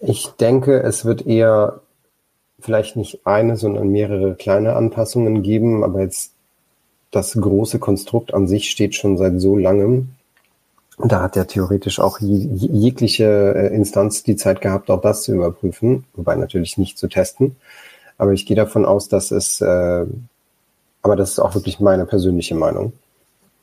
Ich 0.00 0.26
denke, 0.40 0.82
es 0.82 1.04
wird 1.04 1.26
eher 1.26 1.80
vielleicht 2.60 2.96
nicht 2.96 3.20
eine, 3.24 3.56
sondern 3.56 3.90
mehrere 3.90 4.34
kleine 4.34 4.74
Anpassungen 4.74 5.42
geben, 5.42 5.84
aber 5.84 6.00
jetzt 6.00 6.32
das 7.10 7.32
große 7.32 7.78
Konstrukt 7.78 8.34
an 8.34 8.46
sich 8.46 8.70
steht 8.70 8.94
schon 8.94 9.16
seit 9.16 9.40
so 9.40 9.56
langem. 9.56 10.10
Da 10.98 11.22
hat 11.22 11.36
ja 11.36 11.44
theoretisch 11.44 12.00
auch 12.00 12.18
jegliche 12.20 13.54
äh, 13.54 13.74
Instanz 13.74 14.24
die 14.24 14.36
Zeit 14.36 14.60
gehabt, 14.60 14.90
auch 14.90 15.00
das 15.00 15.22
zu 15.22 15.32
überprüfen, 15.32 16.04
wobei 16.14 16.34
natürlich 16.34 16.76
nicht 16.76 16.98
zu 16.98 17.06
testen. 17.06 17.56
Aber 18.18 18.32
ich 18.32 18.46
gehe 18.46 18.56
davon 18.56 18.84
aus, 18.84 19.08
dass 19.08 19.30
es, 19.30 19.60
äh, 19.60 20.06
aber 21.02 21.16
das 21.16 21.30
ist 21.30 21.38
auch 21.38 21.54
wirklich 21.54 21.78
meine 21.78 22.04
persönliche 22.04 22.56
Meinung, 22.56 22.92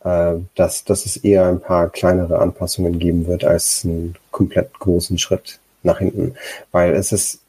äh, 0.05 0.35
dass, 0.55 0.85
dass 0.85 1.05
es 1.05 1.17
eher 1.17 1.47
ein 1.47 1.59
paar 1.59 1.89
kleinere 1.89 2.39
Anpassungen 2.39 2.99
geben 2.99 3.27
wird 3.27 3.43
als 3.43 3.83
einen 3.83 4.15
komplett 4.31 4.79
großen 4.79 5.17
Schritt 5.17 5.59
nach 5.83 5.99
hinten. 5.99 6.35
Weil 6.71 6.93
es 6.93 7.11
ist, 7.11 7.41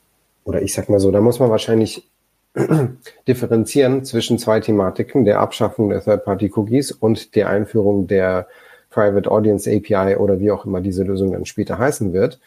oder 0.47 0.63
ich 0.63 0.73
sag 0.73 0.89
mal 0.89 1.01
so, 1.01 1.11
da 1.11 1.21
muss 1.21 1.41
man 1.41 1.51
wahrscheinlich 1.51 2.09
differenzieren 3.29 4.05
zwischen 4.05 4.39
zwei 4.39 4.61
Thematiken, 4.61 5.25
der 5.25 5.41
Abschaffung 5.41 5.91
der 5.91 6.03
Third-Party-Cookies 6.03 6.93
und 6.93 7.35
der 7.35 7.51
Einführung 7.51 8.07
der 8.07 8.47
Private 8.91 9.31
Audience 9.31 9.69
API 9.71 10.17
oder 10.17 10.41
wie 10.41 10.53
auch 10.53 10.65
immer 10.65 10.81
diese 10.81 11.03
Lösung 11.03 11.33
dann 11.33 11.45
später 11.45 11.79
heißen 11.79 12.13
wird. 12.13 12.41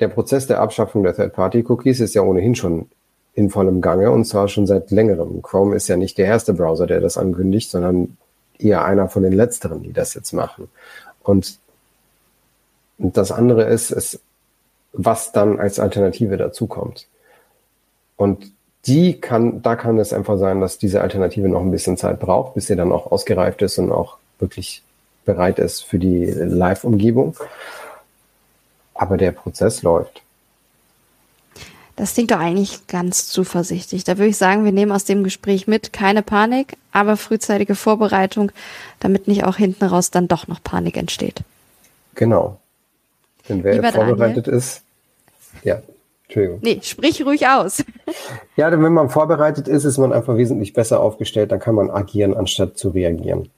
Der 0.00 0.08
Prozess 0.08 0.46
der 0.46 0.60
Abschaffung 0.60 1.02
der 1.02 1.14
Third-Party-Cookies 1.14 2.00
ist 2.00 2.14
ja 2.14 2.22
ohnehin 2.22 2.54
schon 2.54 2.88
in 3.34 3.50
vollem 3.50 3.80
Gange 3.80 4.10
und 4.12 4.24
zwar 4.24 4.48
schon 4.48 4.66
seit 4.66 4.90
längerem. 4.92 5.42
Chrome 5.42 5.74
ist 5.74 5.88
ja 5.88 5.96
nicht 5.96 6.16
der 6.18 6.26
erste 6.26 6.54
Browser, 6.54 6.86
der 6.86 7.00
das 7.00 7.18
ankündigt, 7.18 7.70
sondern 7.70 8.16
eher 8.58 8.84
einer 8.84 9.08
von 9.08 9.24
den 9.24 9.32
letzteren, 9.32 9.82
die 9.82 9.92
das 9.92 10.14
jetzt 10.14 10.32
machen. 10.32 10.68
Und 11.22 11.58
das 12.98 13.32
andere 13.32 13.64
ist, 13.64 13.90
ist 13.90 14.20
was 14.92 15.32
dann 15.32 15.58
als 15.58 15.78
Alternative 15.78 16.36
dazukommt. 16.36 17.06
Und 18.16 18.52
die 18.86 19.20
kann, 19.20 19.62
da 19.62 19.76
kann 19.76 19.98
es 19.98 20.12
einfach 20.12 20.38
sein, 20.38 20.60
dass 20.60 20.78
diese 20.78 21.00
Alternative 21.00 21.48
noch 21.48 21.60
ein 21.60 21.70
bisschen 21.70 21.96
Zeit 21.96 22.20
braucht, 22.20 22.54
bis 22.54 22.66
sie 22.66 22.76
dann 22.76 22.92
auch 22.92 23.10
ausgereift 23.10 23.62
ist 23.62 23.78
und 23.78 23.92
auch 23.92 24.18
wirklich 24.38 24.82
bereit 25.24 25.58
ist 25.58 25.84
für 25.84 25.98
die 25.98 26.26
Live-Umgebung. 26.26 27.36
Aber 28.94 29.16
der 29.16 29.32
Prozess 29.32 29.82
läuft. 29.82 30.22
Das 31.96 32.14
klingt 32.14 32.30
doch 32.30 32.38
eigentlich 32.38 32.86
ganz 32.86 33.28
zuversichtlich. 33.28 34.02
Da 34.02 34.16
würde 34.18 34.30
ich 34.30 34.36
sagen, 34.36 34.64
wir 34.64 34.72
nehmen 34.72 34.92
aus 34.92 35.04
dem 35.04 35.22
Gespräch 35.24 35.66
mit 35.66 35.92
keine 35.92 36.22
Panik, 36.22 36.76
aber 36.90 37.16
frühzeitige 37.16 37.74
Vorbereitung, 37.74 38.50
damit 38.98 39.28
nicht 39.28 39.44
auch 39.44 39.56
hinten 39.56 39.84
raus 39.84 40.10
dann 40.10 40.26
doch 40.26 40.48
noch 40.48 40.62
Panik 40.62 40.96
entsteht. 40.96 41.42
Genau. 42.14 42.58
Denn 43.48 43.64
wer 43.64 43.74
Lieber 43.74 43.92
vorbereitet 43.92 44.46
Daniel, 44.46 44.58
ist, 44.58 44.82
ja. 45.62 45.82
Entschuldigung. 46.24 46.60
Nee, 46.62 46.80
sprich 46.82 47.24
ruhig 47.24 47.46
aus. 47.46 47.84
Ja, 48.56 48.68
denn 48.68 48.82
wenn 48.82 48.92
man 48.92 49.08
vorbereitet 49.08 49.66
ist, 49.66 49.84
ist 49.84 49.96
man 49.96 50.12
einfach 50.12 50.36
wesentlich 50.36 50.74
besser 50.74 51.00
aufgestellt. 51.00 51.50
Dann 51.52 51.58
kann 51.58 51.74
man 51.74 51.90
agieren, 51.90 52.34
anstatt 52.34 52.76
zu 52.76 52.90
reagieren. 52.90 53.48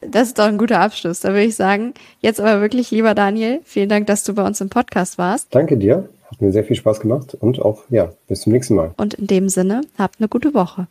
Das 0.00 0.28
ist 0.28 0.38
doch 0.38 0.46
ein 0.46 0.58
guter 0.58 0.80
Abschluss. 0.80 1.20
Da 1.20 1.28
würde 1.28 1.44
ich 1.44 1.54
sagen, 1.54 1.94
jetzt 2.20 2.40
aber 2.40 2.60
wirklich, 2.60 2.90
lieber 2.90 3.14
Daniel, 3.14 3.60
vielen 3.64 3.88
Dank, 3.88 4.08
dass 4.08 4.24
du 4.24 4.34
bei 4.34 4.44
uns 4.44 4.60
im 4.60 4.68
Podcast 4.68 5.16
warst. 5.16 5.54
Danke 5.54 5.76
dir. 5.76 6.08
Hat 6.30 6.40
mir 6.40 6.52
sehr 6.52 6.64
viel 6.64 6.76
Spaß 6.76 7.00
gemacht 7.00 7.36
und 7.38 7.60
auch, 7.60 7.84
ja, 7.88 8.10
bis 8.26 8.42
zum 8.42 8.52
nächsten 8.52 8.74
Mal. 8.74 8.92
Und 8.96 9.14
in 9.14 9.28
dem 9.28 9.48
Sinne, 9.48 9.82
habt 9.96 10.16
eine 10.18 10.28
gute 10.28 10.54
Woche. 10.54 10.88